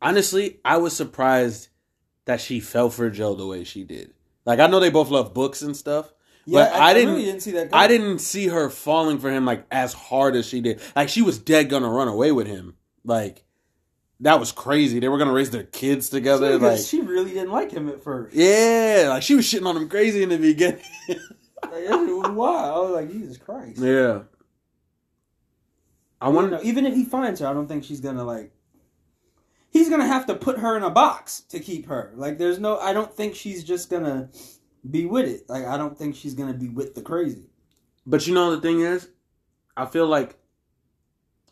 Honestly, 0.00 0.58
I 0.64 0.76
was 0.78 0.96
surprised 0.96 1.68
that 2.24 2.40
she 2.40 2.60
fell 2.60 2.88
for 2.88 3.10
Joe 3.10 3.34
the 3.34 3.46
way 3.46 3.64
she 3.64 3.84
did. 3.84 4.14
Like 4.44 4.60
I 4.60 4.66
know 4.66 4.80
they 4.80 4.90
both 4.90 5.10
love 5.10 5.34
books 5.34 5.60
and 5.62 5.76
stuff, 5.76 6.12
yeah, 6.48 6.64
But 6.70 6.72
I, 6.80 6.90
I 6.90 6.94
didn't- 6.94 7.10
really 7.14 7.24
didn't 7.26 7.40
see 7.42 7.50
that. 7.52 7.68
I 7.74 7.88
didn't 7.88 8.18
see 8.20 8.48
her 8.48 8.70
falling 8.70 9.18
for 9.18 9.30
him 9.30 9.44
like 9.44 9.64
as 9.70 9.92
hard 9.92 10.34
as 10.36 10.46
she 10.46 10.60
did. 10.60 10.80
Like 10.96 11.08
she 11.08 11.22
was 11.22 11.38
dead 11.38 11.68
gonna 11.68 11.88
run 11.90 12.08
away 12.08 12.32
with 12.32 12.46
him. 12.46 12.74
Like 13.04 13.44
that 14.20 14.40
was 14.40 14.50
crazy. 14.50 14.98
They 14.98 15.08
were 15.08 15.18
gonna 15.18 15.32
raise 15.32 15.50
their 15.50 15.64
kids 15.64 16.08
together. 16.10 16.54
Because 16.54 16.80
like, 16.80 16.88
she 16.88 17.00
really 17.06 17.32
didn't 17.32 17.52
like 17.52 17.70
him 17.70 17.88
at 17.88 18.02
first. 18.02 18.34
yeah, 18.34 19.06
like 19.10 19.22
she 19.22 19.34
was 19.34 19.44
shitting 19.44 19.66
on 19.66 19.76
him 19.76 19.88
crazy 19.88 20.22
in 20.22 20.30
the 20.30 20.38
beginning. 20.38 20.80
Like, 21.08 21.86
that 21.88 21.96
was 21.98 22.30
wild. 22.30 22.74
I 22.74 22.78
was 22.80 22.90
like, 22.92 23.10
Jesus 23.12 23.36
Christ. 23.36 23.78
yeah. 23.78 24.20
I 26.20 26.28
wonder. 26.30 26.52
know, 26.52 26.60
even 26.62 26.86
if 26.86 26.94
he 26.94 27.04
finds 27.04 27.40
her, 27.40 27.46
I 27.46 27.52
don't 27.52 27.66
think 27.68 27.84
she's 27.84 28.00
gonna 28.00 28.24
like. 28.24 28.52
He's 29.70 29.88
gonna 29.90 30.06
have 30.06 30.26
to 30.26 30.34
put 30.34 30.58
her 30.58 30.76
in 30.76 30.82
a 30.82 30.90
box 30.90 31.40
to 31.50 31.60
keep 31.60 31.86
her. 31.86 32.12
Like, 32.16 32.38
there's 32.38 32.58
no. 32.58 32.78
I 32.78 32.92
don't 32.92 33.12
think 33.14 33.34
she's 33.34 33.62
just 33.62 33.90
gonna 33.90 34.30
be 34.88 35.06
with 35.06 35.28
it. 35.28 35.48
Like, 35.48 35.64
I 35.64 35.76
don't 35.76 35.96
think 35.96 36.14
she's 36.14 36.34
gonna 36.34 36.54
be 36.54 36.68
with 36.68 36.94
the 36.94 37.02
crazy. 37.02 37.50
But 38.06 38.26
you 38.26 38.34
know 38.34 38.54
the 38.54 38.60
thing 38.60 38.80
is, 38.80 39.08
I 39.76 39.86
feel 39.86 40.06
like, 40.06 40.38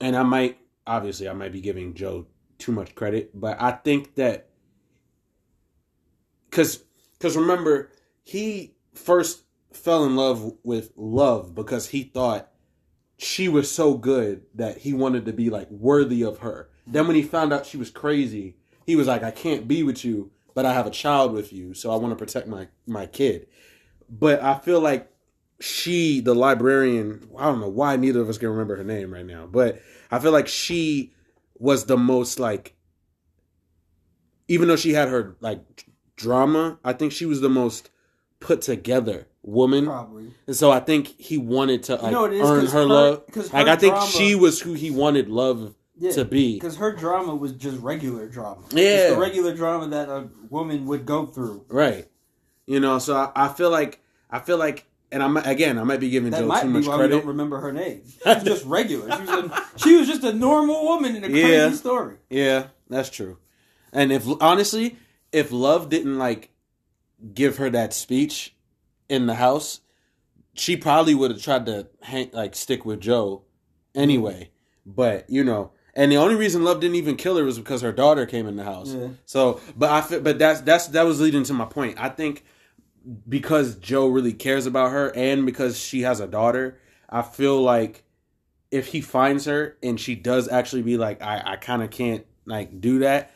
and 0.00 0.16
I 0.16 0.22
might 0.22 0.58
obviously 0.86 1.28
I 1.28 1.32
might 1.32 1.52
be 1.52 1.60
giving 1.60 1.94
Joe 1.94 2.26
too 2.58 2.72
much 2.72 2.94
credit, 2.94 3.30
but 3.38 3.60
I 3.60 3.72
think 3.72 4.14
that 4.14 4.48
because 6.48 6.84
because 7.12 7.36
remember 7.36 7.90
he 8.22 8.74
first 8.94 9.42
fell 9.72 10.04
in 10.04 10.16
love 10.16 10.54
with 10.62 10.92
love 10.96 11.54
because 11.54 11.88
he 11.88 12.02
thought 12.02 12.48
she 13.18 13.48
was 13.48 13.70
so 13.70 13.94
good 13.94 14.42
that 14.54 14.78
he 14.78 14.92
wanted 14.92 15.24
to 15.26 15.32
be 15.32 15.50
like 15.50 15.70
worthy 15.70 16.22
of 16.22 16.38
her. 16.38 16.70
Then 16.86 17.06
when 17.06 17.16
he 17.16 17.22
found 17.22 17.52
out 17.52 17.66
she 17.66 17.76
was 17.76 17.90
crazy, 17.90 18.56
he 18.86 18.96
was 18.96 19.06
like, 19.06 19.22
I 19.22 19.30
can't 19.30 19.66
be 19.66 19.82
with 19.82 20.04
you, 20.04 20.30
but 20.56 20.64
I 20.66 20.72
have 20.72 20.86
a 20.86 20.90
child 20.90 21.32
with 21.32 21.52
you, 21.52 21.74
so 21.74 21.92
I 21.92 21.96
want 21.96 22.10
to 22.12 22.16
protect 22.16 22.48
my 22.48 22.66
my 22.86 23.06
kid. 23.06 23.46
But 24.08 24.42
I 24.42 24.58
feel 24.58 24.80
like 24.80 25.08
she, 25.60 26.20
the 26.20 26.34
librarian, 26.34 27.28
I 27.38 27.44
don't 27.44 27.60
know 27.60 27.68
why 27.68 27.96
neither 27.96 28.20
of 28.22 28.28
us 28.28 28.38
can 28.38 28.48
remember 28.48 28.74
her 28.76 28.84
name 28.84 29.12
right 29.12 29.24
now, 29.26 29.46
but 29.46 29.80
I 30.10 30.18
feel 30.18 30.32
like 30.32 30.48
she 30.48 31.12
was 31.58 31.84
the 31.86 31.96
most 31.96 32.38
like, 32.40 32.74
even 34.48 34.68
though 34.68 34.76
she 34.76 34.92
had 34.94 35.08
her 35.08 35.36
like 35.40 35.86
drama, 36.16 36.78
I 36.84 36.92
think 36.94 37.12
she 37.12 37.26
was 37.26 37.40
the 37.40 37.48
most 37.48 37.90
put 38.40 38.62
together 38.62 39.26
woman. 39.42 39.86
Probably. 39.86 40.32
And 40.46 40.56
so 40.56 40.70
I 40.70 40.80
think 40.80 41.08
he 41.18 41.36
wanted 41.38 41.82
to 41.84 41.96
like 41.96 42.12
know 42.12 42.24
it 42.24 42.32
is? 42.32 42.42
earn 42.48 42.66
her, 42.66 42.70
her- 42.80 42.84
love. 42.86 43.26
'cause 43.30 43.52
Like 43.52 43.66
I 43.68 43.76
think 43.76 43.94
drama- 43.94 44.10
she 44.10 44.34
was 44.34 44.60
who 44.60 44.72
he 44.74 44.90
wanted 44.90 45.28
love 45.28 45.74
Yeah. 45.98 46.12
to 46.12 46.24
be. 46.24 46.54
Because 46.54 46.76
her 46.76 46.92
drama 46.94 47.34
was 47.34 47.52
just 47.52 47.78
regular 47.80 48.28
drama. 48.28 48.62
Yeah. 48.70 48.82
It's 49.08 49.14
the 49.14 49.20
regular 49.20 49.54
drama 49.54 49.88
that 49.88 50.08
a 50.08 50.28
woman 50.50 50.86
would 50.86 51.06
go 51.06 51.26
through. 51.26 51.64
Right. 51.68 52.06
You 52.66 52.80
know, 52.80 52.98
so 52.98 53.14
I, 53.16 53.30
I 53.34 53.48
feel 53.48 53.70
like 53.70 54.00
I 54.30 54.40
feel 54.40 54.58
like 54.58 54.86
and 55.12 55.22
I'm 55.22 55.36
again 55.36 55.78
I 55.78 55.84
might 55.84 56.00
be 56.00 56.10
giving 56.10 56.30
That 56.32 56.40
Joe 56.40 56.60
too 56.60 56.68
much 56.68 56.84
credit. 56.86 57.08
don't 57.10 57.26
remember 57.26 57.60
her 57.60 57.72
name. 57.72 58.02
She 58.06 58.28
was 58.28 58.42
just 58.42 58.64
regular. 58.66 59.10
She 59.16 59.20
was, 59.22 59.28
a, 59.30 59.64
she 59.76 59.96
was 59.96 60.06
just 60.08 60.24
a 60.24 60.32
normal 60.32 60.84
woman 60.84 61.16
in 61.16 61.24
a 61.24 61.28
crazy 61.28 61.48
Yeah. 61.48 61.72
story. 61.72 62.16
Yeah, 62.28 62.66
that's 62.90 63.08
true. 63.10 63.38
And 63.92 64.12
if 64.12 64.26
honestly, 64.42 64.96
if 65.32 65.52
Love 65.52 65.88
didn't 65.88 66.18
like 66.18 66.50
give 67.32 67.56
her 67.58 67.70
that 67.70 67.94
speech 67.94 68.54
in 69.08 69.26
the 69.26 69.34
house, 69.34 69.80
she 70.54 70.76
probably 70.76 71.14
would 71.14 71.30
have 71.30 71.42
tried 71.42 71.66
to 71.66 71.86
hang 72.02 72.30
like 72.32 72.54
stick 72.56 72.84
with 72.84 73.00
Joe 73.00 73.44
anyway. 73.94 74.50
Mm-hmm. 74.50 74.92
But 74.94 75.30
you 75.30 75.44
know, 75.44 75.70
and 75.96 76.12
the 76.12 76.18
only 76.18 76.34
reason 76.34 76.62
Love 76.62 76.80
didn't 76.80 76.96
even 76.96 77.16
kill 77.16 77.38
her 77.38 77.44
was 77.44 77.58
because 77.58 77.80
her 77.80 77.90
daughter 77.90 78.26
came 78.26 78.46
in 78.46 78.56
the 78.56 78.64
house. 78.64 78.92
Yeah. 78.92 79.08
So, 79.24 79.60
but 79.74 79.90
I 79.90 80.02
feel, 80.02 80.20
but 80.20 80.38
that's 80.38 80.60
that's 80.60 80.88
that 80.88 81.04
was 81.04 81.20
leading 81.20 81.42
to 81.44 81.54
my 81.54 81.64
point. 81.64 81.96
I 81.98 82.10
think 82.10 82.44
because 83.26 83.76
Joe 83.76 84.06
really 84.08 84.34
cares 84.34 84.66
about 84.66 84.92
her 84.92 85.10
and 85.16 85.46
because 85.46 85.78
she 85.78 86.02
has 86.02 86.20
a 86.20 86.26
daughter, 86.26 86.78
I 87.08 87.22
feel 87.22 87.62
like 87.62 88.04
if 88.70 88.88
he 88.88 89.00
finds 89.00 89.46
her 89.46 89.78
and 89.82 89.98
she 89.98 90.14
does 90.14 90.48
actually 90.48 90.82
be 90.82 90.98
like, 90.98 91.22
I, 91.22 91.42
I 91.52 91.56
kind 91.56 91.82
of 91.82 91.90
can't 91.90 92.26
like 92.44 92.78
do 92.78 92.98
that, 92.98 93.30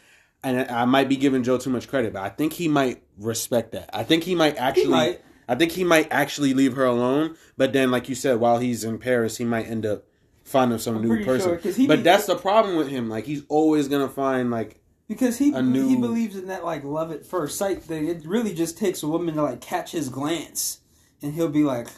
and 0.44 0.70
I 0.70 0.84
might 0.84 1.08
be 1.08 1.16
giving 1.16 1.42
Joe 1.42 1.56
too 1.56 1.70
much 1.70 1.88
credit, 1.88 2.12
but 2.12 2.22
I 2.22 2.28
think 2.28 2.52
he 2.52 2.68
might 2.68 3.02
respect 3.16 3.72
that. 3.72 3.88
I 3.94 4.04
think 4.04 4.24
he 4.24 4.34
might 4.34 4.58
actually. 4.58 4.88
might. 4.88 5.22
I 5.48 5.56
think 5.56 5.72
he 5.72 5.82
might 5.82 6.06
actually 6.12 6.54
leave 6.54 6.76
her 6.76 6.84
alone, 6.84 7.36
but 7.56 7.72
then, 7.72 7.90
like 7.90 8.08
you 8.08 8.14
said, 8.14 8.38
while 8.38 8.58
he's 8.58 8.84
in 8.84 8.98
Paris, 8.98 9.38
he 9.38 9.44
might 9.44 9.66
end 9.66 9.84
up 9.84 10.04
finding 10.50 10.78
some 10.78 10.96
I'm 10.96 11.02
new 11.08 11.24
person. 11.24 11.60
sure, 11.60 11.72
he 11.72 11.86
but 11.86 11.98
be- 11.98 12.02
that's 12.02 12.26
the 12.26 12.36
problem 12.36 12.76
with 12.76 12.88
him. 12.88 13.08
Like 13.08 13.24
he's 13.24 13.42
always 13.48 13.88
gonna 13.88 14.08
find 14.08 14.50
like 14.50 14.80
Because 15.08 15.38
he 15.38 15.50
new- 15.50 15.88
he 15.88 15.96
believes 15.96 16.36
in 16.36 16.48
that 16.48 16.64
like 16.64 16.84
love 16.84 17.12
at 17.12 17.24
first 17.24 17.56
sight 17.56 17.82
thing. 17.82 18.08
It 18.08 18.26
really 18.26 18.52
just 18.54 18.76
takes 18.76 19.02
a 19.02 19.08
woman 19.08 19.34
to 19.36 19.42
like 19.42 19.60
catch 19.60 19.92
his 19.92 20.08
glance, 20.08 20.80
and 21.22 21.34
he'll 21.34 21.48
be 21.48 21.62
like, 21.62 21.88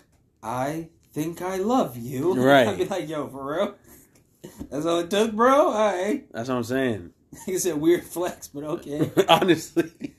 "I 0.42 0.90
think 1.12 1.40
I 1.42 1.56
love 1.56 1.96
you." 1.96 2.34
Right. 2.36 2.68
I'd 2.68 2.78
be 2.78 2.84
like, 2.84 3.08
"Yo, 3.08 3.28
for 3.28 3.54
real? 3.56 3.74
That's 4.70 4.84
all 4.86 4.98
it 5.00 5.10
took, 5.10 5.32
bro." 5.32 5.68
All 5.68 5.72
right. 5.72 6.26
that's 6.32 6.48
what 6.48 6.56
I'm 6.56 6.64
saying. 6.64 7.10
It's 7.46 7.62
said, 7.64 7.80
weird 7.80 8.04
flex, 8.04 8.48
but 8.48 8.62
okay. 8.64 9.10
honestly, 9.28 10.14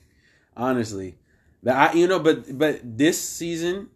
honestly, 0.56 1.16
that 1.62 1.76
I 1.76 1.94
you 1.94 2.08
know, 2.08 2.18
but 2.18 2.58
but 2.58 2.80
this 2.82 3.20
season, 3.22 3.90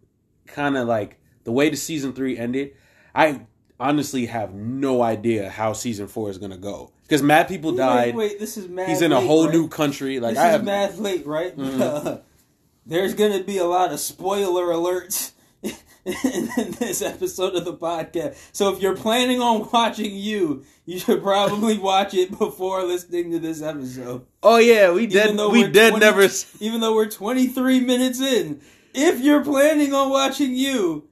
kind 0.46 0.76
of 0.76 0.86
like 0.86 1.18
the 1.42 1.50
way 1.52 1.68
the 1.70 1.76
season 1.76 2.12
three 2.12 2.38
ended, 2.38 2.74
I 3.14 3.40
honestly 3.80 4.26
have 4.26 4.52
no 4.54 5.02
idea 5.02 5.48
how 5.50 5.72
season 5.72 6.06
four 6.08 6.30
is 6.30 6.38
gonna 6.38 6.56
go 6.58 6.90
because 7.02 7.22
mad 7.22 7.48
people 7.48 7.72
died. 7.72 8.14
Wait, 8.14 8.30
wait, 8.32 8.40
this 8.40 8.56
is 8.56 8.68
mad. 8.68 8.88
He's 8.88 9.02
in 9.02 9.12
a 9.12 9.18
late, 9.18 9.26
whole 9.26 9.44
right? 9.46 9.54
new 9.54 9.68
country. 9.68 10.20
Like 10.20 10.34
this 10.34 10.42
I 10.42 10.46
is 10.48 10.52
have, 10.52 10.64
mad 10.64 10.98
late, 10.98 11.26
right? 11.26 11.56
Mhm. 11.56 12.22
There's 12.86 13.14
gonna 13.14 13.42
be 13.42 13.58
a 13.58 13.64
lot 13.66 13.92
of 13.92 14.00
spoiler 14.00 14.66
alerts 14.66 15.32
in 15.62 16.70
this 16.78 17.02
episode 17.02 17.54
of 17.54 17.64
the 17.66 17.74
podcast. 17.74 18.36
So 18.52 18.72
if 18.74 18.80
you're 18.80 18.96
planning 18.96 19.40
on 19.42 19.68
watching 19.72 20.14
you, 20.14 20.64
you 20.86 20.98
should 20.98 21.22
probably 21.22 21.76
watch 21.90 22.14
it 22.14 22.36
before 22.38 22.82
listening 22.84 23.30
to 23.32 23.38
this 23.38 23.60
episode. 23.62 24.24
oh 24.42 24.56
yeah, 24.58 24.90
we 24.90 25.02
Even 25.04 25.36
dead. 25.36 25.50
We 25.52 25.66
dead 25.68 25.90
20 25.90 26.04
never. 26.04 26.28
Even 26.60 26.80
though 26.80 26.94
we're 26.94 27.10
23 27.10 27.80
minutes 27.80 28.20
in, 28.20 28.60
if 28.94 29.20
you're 29.20 29.44
planning 29.44 29.92
on 29.92 30.08
watching 30.10 30.54
you, 30.56 31.06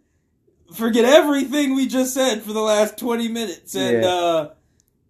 forget 0.74 1.04
everything 1.04 1.74
we 1.74 1.86
just 1.86 2.12
said 2.14 2.42
for 2.42 2.52
the 2.52 2.60
last 2.60 2.98
20 2.98 3.28
minutes, 3.28 3.74
and 3.74 4.02
Yeah. 4.02 4.08
uh, 4.08 4.50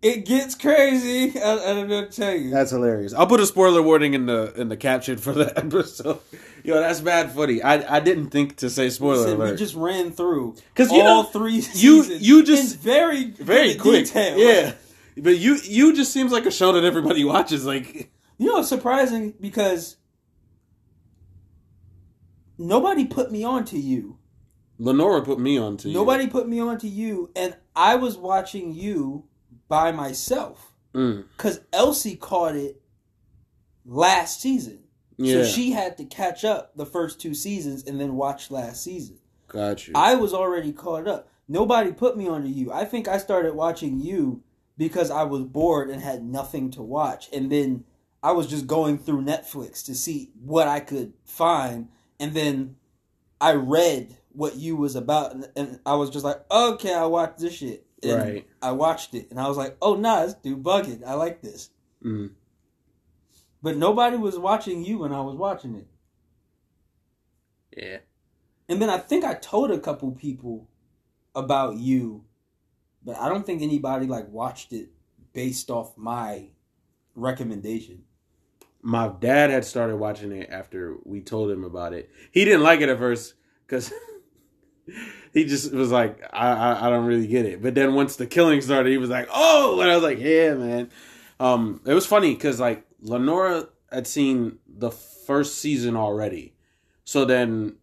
it 0.03 0.27
gets 0.27 0.55
crazy. 0.55 1.41
I, 1.41 1.53
I 1.55 1.57
don't 1.75 1.89
know 1.89 2.01
what 2.03 2.11
to 2.13 2.17
tell 2.21 2.35
you. 2.35 2.51
That's 2.51 2.71
hilarious. 2.71 3.13
I'll 3.15 3.27
put 3.27 3.41
a 3.41 3.47
spoiler 3.47 3.83
warning 3.83 4.15
in 4.15 4.27
the 4.27 4.53
in 4.61 4.69
the 4.69 4.77
caption 4.77 5.17
for 5.19 5.33
the 5.33 5.53
episode. 5.59 6.21
Yo, 6.63 6.75
that's 6.81 7.01
bad 7.01 7.33
footy. 7.33 7.63
I 7.63 7.97
I 7.97 8.01
didn't 8.01 8.29
think 8.31 8.57
to 8.57 8.69
say 8.71 8.89
spoiler 8.91 9.17
Listen, 9.23 9.33
alert. 9.37 9.51
We 9.53 9.57
just 9.57 9.75
ran 9.75 10.13
through 10.13 10.57
'Cause 10.75 10.91
all 10.91 10.97
you 10.97 11.03
know, 11.05 11.23
three 11.25 11.63
you- 11.75 12.03
you 12.05 12.43
just- 12.45 12.75
in 12.75 12.81
very 12.81 13.25
very 13.31 13.75
quick. 13.75 14.07
detail. 14.07 14.39
Yeah, 14.39 14.73
but 15.17 15.39
you 15.39 15.57
you 15.65 15.95
just 15.95 16.13
seems 16.13 16.31
like 16.33 16.47
a 16.47 16.51
show 16.51 16.73
that 16.73 16.85
everybody 16.85 17.25
watches. 17.35 17.65
Like 17.65 18.11
You 18.39 18.49
know, 18.53 18.59
it's 18.59 18.69
surprising 18.69 19.33
because 19.41 19.97
nobody 22.59 23.05
put 23.07 23.31
me 23.33 23.45
on 23.45 23.65
to 23.67 23.79
you. 23.79 24.16
Lenora 24.79 25.23
put 25.23 25.39
me 25.39 25.59
on 25.59 25.77
to 25.79 25.89
you. 25.89 25.95
Nobody 25.95 26.27
put 26.27 26.49
me 26.49 26.61
on 26.61 26.79
to 26.79 26.89
you, 26.89 27.31
and 27.37 27.57
I 27.75 27.95
was 27.97 28.17
watching 28.17 28.73
you 28.75 29.25
by 29.69 29.93
myself 29.93 30.73
Mm, 30.95 31.25
because 31.37 31.61
Elsie 31.73 32.17
caught 32.17 32.57
it 32.57 32.81
last 33.85 34.41
season. 34.41 34.81
yeah, 35.19 35.43
So 35.43 35.45
she 35.45 35.73
had 35.73 35.97
to 35.99 36.05
catch 36.05 36.45
up 36.45 36.77
the 36.77 36.87
first 36.87 37.21
two 37.21 37.35
seasons 37.35 37.85
and 37.85 38.01
then 38.01 38.15
watch 38.17 38.51
last 38.51 38.83
season. 38.83 39.19
got 39.49 39.87
you. 39.87 39.93
I 39.95 40.15
was 40.15 40.33
already 40.35 40.73
caught 40.73 41.07
up. 41.07 41.29
Nobody 41.49 41.93
put 41.93 42.17
me 42.17 42.27
onto 42.29 42.49
you. 42.49 42.73
I 42.73 42.85
think 42.85 43.07
I 43.09 43.19
started 43.19 43.55
watching 43.55 44.01
you 44.01 44.43
because 44.77 45.11
I 45.11 45.23
was 45.23 45.43
bored 45.45 45.89
and 45.91 46.03
had 46.03 46.25
nothing 46.25 46.71
to 46.73 46.83
watch. 46.83 47.29
And 47.33 47.51
then 47.53 47.85
I 48.23 48.33
was 48.33 48.47
just 48.49 48.67
going 48.67 48.99
through 48.99 49.23
Netflix 49.23 49.85
to 49.87 49.95
see 49.95 50.31
what 50.43 50.67
I 50.67 50.81
could 50.81 51.13
find. 51.25 51.89
And 52.19 52.35
then 52.35 52.77
I 53.41 53.53
read 53.53 54.17
what 54.37 54.57
you 54.57 54.77
was 54.77 54.95
about 54.97 55.33
and, 55.35 55.49
and 55.57 55.81
I 55.87 55.95
was 55.95 56.11
just 56.11 56.25
like, 56.25 56.41
okay, 56.51 56.93
I 56.95 57.07
watched 57.07 57.39
this 57.39 57.55
shit. 57.55 57.87
And 58.03 58.13
Right. 58.23 58.47
I 58.61 58.73
watched 58.73 59.15
it 59.15 59.31
and 59.31 59.41
I 59.41 59.49
was 59.49 59.57
like, 59.57 59.77
oh 59.81 59.95
nah, 59.97 60.25
this 60.27 60.35
dude 60.35 60.63
bugging. 60.63 61.03
I 61.05 61.15
like 61.15 61.41
this. 61.41 61.71
Mm. 62.05 62.33
But 63.63 63.77
nobody 63.77 64.17
was 64.17 64.39
watching 64.39 64.85
you 64.85 64.99
when 64.99 65.13
I 65.13 65.21
was 65.23 65.35
watching 65.35 65.75
it. 65.75 65.87
Yeah, 67.77 67.99
And 68.69 68.81
then 68.81 68.89
I 68.89 68.97
think 68.99 69.25
I 69.25 69.35
told 69.35 69.71
a 69.71 69.79
couple 69.79 70.11
people 70.13 70.69
about 71.35 71.77
you, 71.77 72.25
but 73.05 73.17
I 73.19 73.29
don't 73.29 73.45
think 73.45 73.61
anybody 73.61 74.07
like 74.07 74.29
watched 74.31 74.73
it 74.73 74.89
based 75.35 75.71
off 75.71 75.97
my 75.99 76.49
recommendation. 77.15 78.05
my 78.83 79.09
dad 79.09 79.51
had 79.51 79.65
started 79.65 79.97
watching 79.97 80.33
it 80.33 80.49
after 80.51 80.97
we 81.05 81.21
told 81.21 81.51
him 81.51 81.65
about 81.65 81.93
it. 81.93 82.09
He 82.31 82.45
didn't 82.47 82.63
like 82.63 82.81
it 82.81 82.89
at 82.89 82.99
first 82.99 83.35
because 83.67 83.93
he 85.33 85.45
just 85.45 85.73
was 85.73 85.91
like, 85.91 86.23
I, 86.33 86.49
I 86.49 86.87
I 86.87 86.91
don't 86.91 87.07
really 87.07 87.27
get 87.27 87.47
it. 87.47 87.63
But 87.63 87.75
then 87.75 87.95
once 87.95 88.17
the 88.17 88.27
killing 88.27 88.61
started, 88.61 88.91
he 88.91 88.99
was 88.99 89.11
like, 89.11 89.29
oh, 89.33 89.81
and 89.81 89.91
I 89.91 89.95
was 89.95 90.03
like, 90.03 90.19
yeah, 90.19 90.55
man. 90.55 90.91
Um, 91.39 91.81
it 91.85 91.95
was 91.95 92.07
funny 92.07 92.35
because 92.35 92.61
like 92.61 92.85
Lenora 93.01 93.69
had 93.91 94.07
seen 94.07 94.59
the 94.67 94.91
first 94.91 95.59
season 95.59 95.97
already, 95.97 96.55
so 97.05 97.25
then 97.25 97.77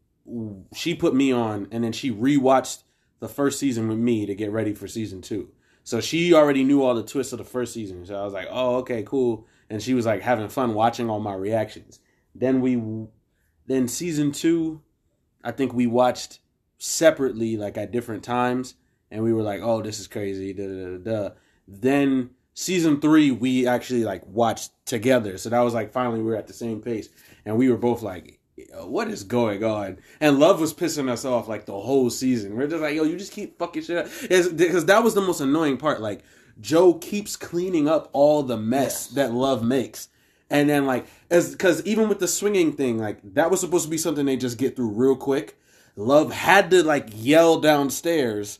she 0.73 0.95
put 0.95 1.13
me 1.13 1.31
on, 1.31 1.67
and 1.71 1.83
then 1.83 1.91
she 1.91 2.11
rewatched 2.11 2.83
the 3.19 3.29
first 3.29 3.59
season 3.59 3.87
with 3.87 3.97
me 3.97 4.25
to 4.25 4.35
get 4.35 4.51
ready 4.51 4.73
for 4.73 4.87
season 4.87 5.21
two. 5.21 5.49
So 5.83 5.99
she 5.99 6.33
already 6.33 6.63
knew 6.63 6.83
all 6.83 6.95
the 6.95 7.03
twists 7.03 7.33
of 7.33 7.39
the 7.39 7.45
first 7.45 7.73
season. 7.73 8.05
So 8.05 8.15
I 8.15 8.23
was 8.23 8.33
like, 8.33 8.47
oh, 8.49 8.77
okay, 8.77 9.03
cool. 9.03 9.47
And 9.69 9.81
she 9.81 9.93
was 9.93 10.05
like 10.05 10.21
having 10.21 10.47
fun 10.49 10.73
watching 10.73 11.09
all 11.09 11.19
my 11.19 11.33
reactions. 11.33 11.99
Then 12.35 12.61
we, 12.61 12.81
then 13.67 13.87
season 13.87 14.31
two, 14.31 14.81
I 15.43 15.51
think 15.51 15.73
we 15.73 15.87
watched 15.87 16.39
separately, 16.83 17.55
like 17.55 17.77
at 17.77 17.91
different 17.91 18.23
times, 18.23 18.75
and 19.09 19.23
we 19.23 19.31
were 19.31 19.41
like, 19.41 19.61
oh, 19.61 19.81
this 19.81 19.99
is 19.99 20.07
crazy. 20.07 20.53
Da 20.53 20.67
da 20.67 20.97
da 20.97 21.27
da. 21.27 21.35
Then 21.67 22.31
season 22.53 22.99
three, 22.99 23.31
we 23.31 23.65
actually 23.67 24.03
like 24.03 24.25
watched 24.27 24.71
together. 24.85 25.37
So 25.37 25.49
that 25.49 25.61
was 25.61 25.73
like 25.73 25.93
finally 25.93 26.19
we 26.19 26.25
were 26.25 26.35
at 26.35 26.47
the 26.47 26.53
same 26.53 26.81
pace, 26.81 27.09
and 27.45 27.57
we 27.57 27.69
were 27.69 27.77
both 27.77 28.01
like, 28.01 28.39
what 28.81 29.07
is 29.07 29.23
going 29.23 29.63
on? 29.63 29.97
And 30.19 30.39
Love 30.39 30.59
was 30.59 30.73
pissing 30.73 31.09
us 31.09 31.23
off 31.23 31.47
like 31.47 31.65
the 31.65 31.79
whole 31.79 32.09
season. 32.09 32.55
We're 32.55 32.67
just 32.67 32.81
like, 32.81 32.95
yo, 32.95 33.03
you 33.03 33.17
just 33.17 33.31
keep 33.31 33.57
fucking 33.57 33.83
shit 33.83 33.97
up. 34.05 34.07
Because 34.21 34.85
that 34.85 35.03
was 35.03 35.13
the 35.13 35.21
most 35.21 35.39
annoying 35.39 35.77
part. 35.77 36.01
Like, 36.01 36.23
Joe 36.59 36.95
keeps 36.95 37.35
cleaning 37.35 37.87
up 37.87 38.09
all 38.13 38.43
the 38.43 38.57
mess 38.57 39.07
Yes. 39.07 39.15
that 39.15 39.33
Love 39.33 39.63
makes. 39.63 40.09
And 40.49 40.69
then, 40.69 40.85
like, 40.85 41.07
as 41.31 41.51
because 41.51 41.83
even 41.85 42.09
with 42.09 42.19
the 42.19 42.27
swinging 42.27 42.73
thing, 42.73 42.99
like, 42.99 43.19
that 43.33 43.49
was 43.49 43.61
supposed 43.61 43.85
to 43.85 43.89
be 43.89 43.97
something 43.97 44.25
they 44.25 44.37
just 44.37 44.57
get 44.57 44.75
through 44.75 44.89
real 44.89 45.15
quick. 45.15 45.57
Love 45.95 46.31
had 46.31 46.71
to, 46.71 46.83
like, 46.83 47.09
yell 47.13 47.59
downstairs. 47.59 48.59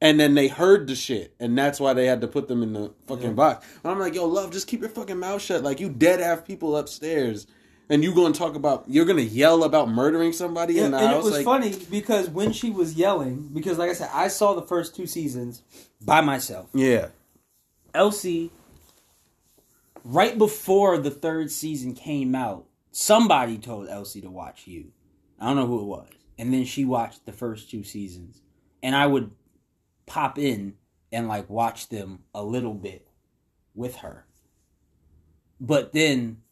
And 0.00 0.20
then 0.20 0.34
they 0.34 0.48
heard 0.48 0.86
the 0.86 0.94
shit, 0.94 1.34
and 1.40 1.56
that's 1.56 1.80
why 1.80 1.94
they 1.94 2.04
had 2.06 2.20
to 2.20 2.28
put 2.28 2.46
them 2.46 2.62
in 2.62 2.74
the 2.74 2.92
fucking 3.06 3.28
Yeah. 3.28 3.32
box. 3.32 3.66
And 3.82 3.90
I'm 3.90 3.98
like, 3.98 4.14
yo, 4.14 4.26
love, 4.26 4.50
just 4.52 4.66
keep 4.66 4.80
your 4.80 4.90
fucking 4.90 5.18
mouth 5.18 5.40
shut. 5.40 5.62
Like 5.62 5.80
you 5.80 5.88
dead 5.88 6.20
have 6.20 6.44
people 6.44 6.76
upstairs, 6.76 7.46
and 7.88 8.04
you 8.04 8.14
gonna 8.14 8.34
talk 8.34 8.54
about 8.54 8.84
you're 8.86 9.06
gonna 9.06 9.22
yell 9.22 9.64
about 9.64 9.88
murdering 9.88 10.34
somebody 10.34 10.74
Yeah, 10.74 10.86
in 10.86 10.90
the 10.90 10.98
and 10.98 11.06
house. 11.06 11.22
it 11.22 11.24
was 11.24 11.32
like, 11.34 11.44
funny 11.46 11.74
because 11.90 12.28
when 12.28 12.52
she 12.52 12.68
was 12.68 12.94
yelling, 12.94 13.48
because 13.54 13.78
like 13.78 13.88
I 13.88 13.94
said, 13.94 14.10
I 14.12 14.28
saw 14.28 14.52
the 14.52 14.60
first 14.66 14.94
two 14.94 15.06
seasons 15.06 15.62
by 16.04 16.20
myself. 16.20 16.68
yeah, 16.74 17.06
Elsie, 17.94 18.50
right 20.04 20.36
before 20.36 20.98
the 20.98 21.10
third 21.10 21.50
season 21.50 21.94
came 21.94 22.34
out, 22.34 22.66
somebody 22.90 23.56
told 23.56 23.88
Elsie 23.88 24.20
to 24.20 24.28
watch 24.30 24.66
you. 24.66 24.88
I 25.40 25.46
don't 25.46 25.56
know 25.56 25.66
who 25.66 25.80
it 25.80 25.84
was. 25.84 26.08
And 26.38 26.52
then 26.52 26.64
she 26.64 26.84
watched 26.84 27.26
the 27.26 27.32
first 27.32 27.70
two 27.70 27.84
seasons. 27.84 28.42
And 28.82 28.94
I 28.94 29.06
would 29.06 29.30
pop 30.06 30.38
in 30.38 30.74
and 31.12 31.28
like 31.28 31.48
watch 31.48 31.88
them 31.88 32.20
a 32.34 32.42
little 32.42 32.74
bit 32.74 33.08
with 33.74 33.96
her. 33.96 34.26
But 35.60 35.92
then, 35.92 36.42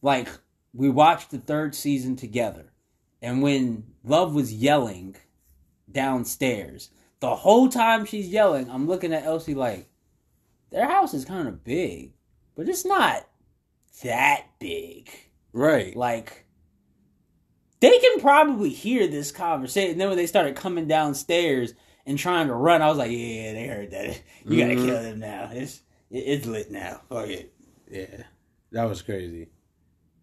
like, 0.00 0.28
we 0.72 0.88
watched 0.88 1.30
the 1.30 1.38
third 1.38 1.74
season 1.74 2.16
together. 2.16 2.72
And 3.20 3.42
when 3.42 3.84
Love 4.02 4.34
was 4.34 4.52
yelling 4.52 5.16
downstairs, 5.90 6.90
the 7.20 7.36
whole 7.36 7.68
time 7.68 8.04
she's 8.04 8.28
yelling, 8.28 8.68
I'm 8.68 8.88
looking 8.88 9.12
at 9.12 9.24
Elsie 9.24 9.54
like, 9.54 9.88
their 10.70 10.88
house 10.88 11.14
is 11.14 11.24
kind 11.24 11.46
of 11.46 11.62
big, 11.62 12.14
but 12.56 12.68
it's 12.68 12.84
not 12.84 13.28
that 14.02 14.46
big. 14.58 15.10
right. 15.52 15.94
Like, 15.94 16.41
they 17.90 17.98
can 17.98 18.20
probably 18.20 18.70
hear 18.70 19.06
this 19.06 19.32
conversation. 19.32 19.92
And 19.92 20.00
then 20.00 20.08
when 20.08 20.16
they 20.16 20.26
started 20.26 20.56
coming 20.56 20.86
downstairs 20.88 21.74
and 22.06 22.18
trying 22.18 22.46
to 22.48 22.54
run, 22.54 22.82
I 22.82 22.88
was 22.88 22.98
like, 22.98 23.10
yeah, 23.10 23.52
they 23.52 23.66
heard 23.66 23.90
that. 23.90 24.20
You 24.46 24.58
gotta 24.58 24.74
Mhm. 24.74 24.86
kill 24.86 25.02
them 25.02 25.18
now. 25.20 25.50
It's 25.52 25.82
it, 26.10 26.18
it's 26.18 26.46
lit 26.46 26.70
now. 26.70 27.00
Fuck 27.08 27.28
it. 27.28 27.52
Yeah, 27.90 28.22
that 28.72 28.84
was 28.84 29.02
crazy. 29.02 29.48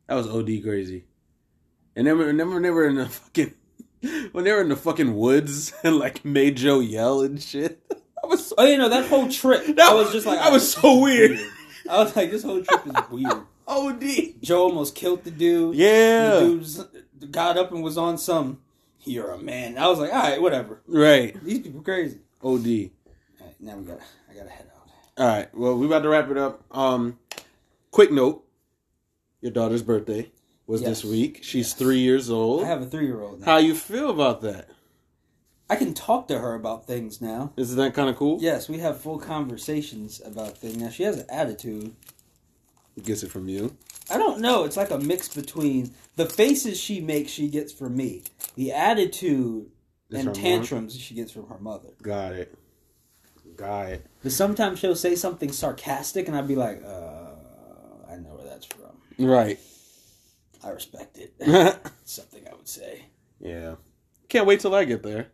That 0.08 0.16
was 0.16 0.28
od 0.28 0.46
crazy. 0.64 1.06
And 1.96 2.08
then 2.08 2.18
they 2.38 2.70
were 2.72 2.88
in 2.88 2.96
the 2.96 3.08
fucking 3.10 3.54
when 4.32 4.44
they 4.44 4.52
were 4.52 4.62
in 4.62 4.70
the 4.70 4.76
fucking 4.76 5.16
woods 5.16 5.74
and 5.84 5.98
like 5.98 6.24
made 6.26 6.58
Joe 6.58 6.80
yell 6.80 7.22
and 7.22 7.42
shit. 7.42 7.82
I 8.24 8.28
was 8.28 8.48
so, 8.48 8.56
Oh, 8.58 8.66
you 8.66 8.78
know 8.78 8.90
that 8.90 9.08
whole 9.08 9.30
trip. 9.30 9.66
That 9.76 9.80
I 9.92 9.94
was 9.94 10.12
just 10.12 10.26
like, 10.26 10.40
I 10.40 10.50
was 10.50 10.72
so 10.74 11.00
weird. 11.00 11.40
I 11.90 11.98
was 12.04 12.16
like, 12.16 12.30
this 12.32 12.44
whole 12.44 12.62
trip 12.64 12.86
is 12.86 13.10
weird. 13.10 13.44
od. 13.68 14.04
Joe 14.42 14.64
almost 14.64 14.96
killed 14.96 15.24
the 15.24 15.32
dude. 15.32 15.76
Yeah, 15.76 16.36
The 16.36 16.40
dude 16.46 16.68
got 17.32 17.58
up 17.58 17.72
and 17.72 17.84
was 17.84 17.98
on 17.98 18.18
some. 18.18 18.60
You're 19.06 19.32
a 19.32 19.38
man. 19.38 19.78
I 19.78 19.88
was 19.88 20.00
like, 20.00 20.14
all 20.14 20.20
right, 20.22 20.42
whatever. 20.42 20.82
right. 20.88 21.42
These 21.44 21.60
people 21.60 21.82
crazy. 21.82 22.20
Od. 22.44 22.52
All 22.52 23.46
right, 23.46 23.56
now 23.60 23.76
we 23.78 23.86
got. 23.86 24.00
I 24.30 24.34
gotta 24.34 24.50
head 24.50 24.68
out. 24.76 24.90
All 25.18 25.28
right. 25.28 25.56
Well, 25.56 25.78
we 25.78 25.86
about 25.86 26.04
to 26.04 26.10
wrap 26.10 26.30
it 26.30 26.38
up. 26.38 26.64
Um, 26.72 27.18
quick 27.92 28.12
note: 28.12 28.44
your 29.42 29.52
daughter's 29.52 29.84
birthday 29.84 30.30
was 30.68 30.82
this 30.82 31.04
week. 31.04 31.40
She's 31.44 31.70
Yes. 31.70 31.74
three 31.74 32.00
years 32.00 32.30
old. 32.30 32.64
I 32.64 32.68
have 32.68 32.82
a 32.82 32.86
three 32.86 33.06
year 33.06 33.22
old 33.22 33.40
now. 33.40 33.46
How 33.46 33.58
you 33.58 33.74
feel 33.74 34.10
about 34.10 34.42
that? 34.42 34.70
I 35.70 35.76
can 35.76 35.94
talk 35.94 36.28
to 36.30 36.40
her 36.40 36.56
about 36.56 36.88
things 36.88 37.22
now. 37.22 37.54
Isn't 37.56 37.78
that 37.78 37.94
kind 37.94 38.10
of 38.10 38.16
cool? 38.16 38.40
Yes, 38.42 38.68
we 38.68 38.80
have 38.80 39.00
full 39.00 39.20
conversations 39.20 40.20
about 40.26 40.58
things. 40.58 40.78
Now 40.78 40.90
she 40.90 41.04
has 41.04 41.18
an 41.20 41.26
attitude. 41.30 41.96
Gets 43.04 43.24
it 43.24 43.32
from 43.32 43.48
you. 43.48 43.76
I 44.10 44.18
don't 44.18 44.40
know. 44.40 44.64
It's 44.66 44.78
like 44.78 44.92
a 44.92 44.98
mix 44.98 45.28
between 45.28 45.94
the 46.16 46.26
faces 46.26 46.80
she 46.80 47.00
makes, 47.00 47.32
she 47.32 47.48
gets 47.48 47.72
from 47.72 47.96
me. 47.96 48.24
The 48.56 48.72
attitude 48.72 49.68
Is 50.10 50.20
and 50.20 50.28
her 50.30 50.34
mom? 50.34 50.42
tantrums 50.42 50.96
she 50.98 51.14
gets 51.16 51.32
from 51.32 51.48
her 51.48 51.60
mother. 51.60 51.90
Got 52.02 52.34
it. 52.34 52.58
Got 53.56 53.90
it. 53.90 54.06
But 54.24 54.32
sometimes 54.32 54.80
she'll 54.80 54.96
say 54.96 55.16
something 55.16 55.52
sarcastic, 55.52 56.28
and 56.28 56.36
I'd 56.36 56.48
be 56.48 56.56
like, 56.56 56.82
uh, 56.84 58.12
I 58.12 58.16
know 58.18 58.36
where 58.36 58.46
that's 58.46 58.66
from. 58.66 58.98
Right. 59.20 59.60
I 60.64 60.70
respect 60.70 61.18
it. 61.18 61.34
something 62.06 62.44
I 62.50 62.56
would 62.56 62.68
say. 62.68 63.06
Yeah. 63.40 63.76
Can't 64.28 64.46
wait 64.46 64.60
till 64.60 64.76
I 64.76 64.86
get 64.86 65.04
there. 65.04 65.28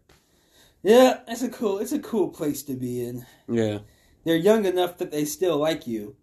Yeah, 0.84 1.20
it's 1.28 1.42
a 1.42 1.50
cool. 1.50 1.80
It's 1.80 1.92
a 1.94 2.00
cool 2.00 2.30
place 2.30 2.62
to 2.64 2.74
be 2.74 3.04
in. 3.04 3.26
Yeah. 3.48 3.80
They're 4.24 4.36
young 4.36 4.66
enough 4.66 4.98
that 4.98 5.12
they 5.12 5.26
still 5.26 5.58
like 5.58 5.88
you, 5.88 6.16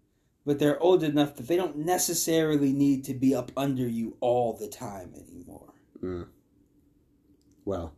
but 0.45 0.59
they're 0.59 0.79
old 0.79 1.03
enough 1.03 1.35
that 1.35 1.47
they 1.47 1.55
don't 1.55 1.77
necessarily 1.77 2.73
need 2.73 3.03
to 3.05 3.13
be 3.13 3.33
up 3.33 3.51
under 3.55 3.87
you 3.87 4.17
all 4.19 4.53
the 4.53 4.67
time 4.67 5.13
anymore. 5.15 5.73
Mm. 6.01 6.27
Well, 7.65 7.93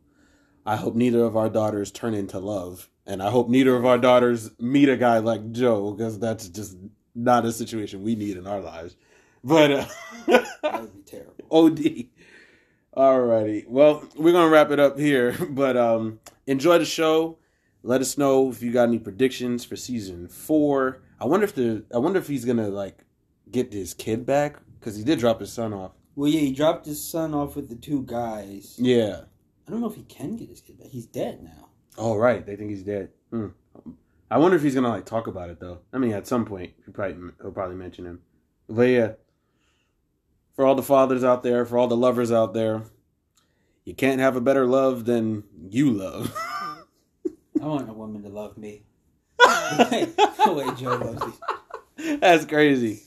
I 0.66 0.76
hope 0.76 0.96
neither 0.96 1.24
of 1.24 1.36
our 1.36 1.50
daughters 1.50 1.92
turn 1.92 2.14
into 2.14 2.40
love, 2.40 2.90
and 3.06 3.22
I 3.22 3.30
hope 3.30 3.50
neither 3.50 3.76
of 3.76 3.86
our 3.86 3.98
daughters 3.98 4.52
meet 4.60 4.90
a 4.90 4.98
guy 4.98 5.20
like 5.20 5.52
Joe, 5.52 5.92
because 5.92 6.20
that's 6.20 6.48
just 6.48 6.78
not 7.14 7.46
a 7.46 7.52
situation 7.52 8.04
we 8.04 8.16
need 8.16 8.38
in 8.38 8.46
our 8.48 8.60
lives. 8.60 8.96
But 9.44 9.72
uh, 9.72 9.86
That 10.28 10.82
would 10.82 10.94
be 10.94 11.02
terrible. 11.02 11.34
OD. 11.52 12.08
Alrighty. 12.96 13.68
Well, 13.68 14.08
we're 14.16 14.32
gonna 14.32 14.50
wrap 14.50 14.72
it 14.72 14.80
up 14.80 14.98
here, 14.98 15.36
but 15.50 15.78
um 15.78 16.20
enjoy 16.48 16.78
the 16.78 16.86
show. 16.86 17.38
Let 17.84 18.02
us 18.02 18.18
know 18.18 18.50
if 18.50 18.64
you 18.64 18.72
got 18.72 18.88
any 18.88 19.00
predictions 19.00 19.64
for 19.64 19.76
season 19.76 20.28
four. 20.28 21.02
I 21.20 21.26
wonder 21.26 21.46
if 21.46 21.56
the 21.56 21.86
I 21.94 21.98
wonder 21.98 22.20
if 22.20 22.28
he's 22.28 22.46
gonna 22.46 22.70
like 22.70 23.04
get 23.50 23.72
his 23.72 23.94
kid 23.94 24.26
back 24.26 24.58
because 24.80 24.96
he 24.96 25.04
did 25.04 25.20
drop 25.20 25.40
his 25.40 25.52
son 25.52 25.74
off. 25.74 25.92
Well, 26.16 26.30
yeah, 26.30 26.42
he 26.42 26.54
dropped 26.54 26.86
his 26.86 27.04
son 27.04 27.34
off 27.34 27.56
with 27.56 27.70
the 27.70 27.76
two 27.76 28.04
guys. 28.04 28.76
Yeah. 28.78 29.22
I 29.68 29.72
don't 29.72 29.82
know 29.82 29.88
if 29.88 29.96
he 29.96 30.04
can 30.04 30.36
get 30.36 30.50
his 30.50 30.62
kid 30.62 30.80
back. 30.80 30.88
He's 30.88 31.06
dead 31.06 31.44
now. 31.44 31.70
Oh 31.98 32.16
right, 32.16 32.46
they 32.46 32.56
think 32.56 32.70
he's 32.70 32.84
dead. 32.84 33.10
Hmm. 33.32 33.48
I 34.30 34.38
wonder 34.38 34.58
if 34.58 34.64
he's 34.64 34.76
gonna 34.76 34.90
like 34.90 35.06
talk 35.06 35.28
about 35.28 35.50
it 35.50 35.60
though. 35.60 35.80
I 35.94 35.98
mean, 35.98 36.14
at 36.14 36.28
some 36.28 36.46
point 36.46 36.74
he 36.86 36.92
probably 36.92 37.32
he'll 37.42 37.52
probably 37.52 37.76
mention 37.76 38.06
him. 38.06 38.22
But 38.68 38.84
yeah, 38.84 39.12
for 40.56 40.66
all 40.66 40.76
the 40.76 40.84
fathers 40.84 41.24
out 41.24 41.44
there, 41.44 41.66
for 41.66 41.78
all 41.78 41.88
the 41.88 41.98
lovers 41.98 42.32
out 42.32 42.54
there, 42.54 42.84
you 43.84 43.94
can't 43.94 44.20
have 44.20 44.36
a 44.36 44.42
better 44.42 44.66
love 44.66 45.06
than 45.06 45.44
you 45.70 45.92
love. 45.92 46.36
I 47.62 47.66
want 47.66 47.90
a 47.90 47.94
woman 47.94 48.24
to 48.24 48.30
love 48.30 48.58
me. 48.58 48.84
Joe 50.78 50.96
loves 50.98 51.26
me. 51.26 52.18
That's 52.18 52.46
crazy. 52.46 53.02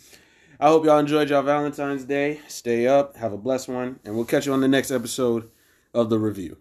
I 0.60 0.68
hope 0.68 0.84
y'all 0.84 0.98
enjoyed 0.98 1.30
y'all 1.30 1.42
Valentine's 1.42 2.04
Day. 2.04 2.40
Stay 2.48 2.86
up, 2.86 3.16
have 3.16 3.32
a 3.32 3.38
blessed 3.38 3.68
one, 3.68 4.00
and 4.04 4.16
we'll 4.16 4.24
catch 4.24 4.46
you 4.46 4.52
on 4.52 4.60
the 4.60 4.68
next 4.68 4.90
episode 4.90 5.50
of 5.94 6.10
the 6.10 6.18
review. 6.18 6.56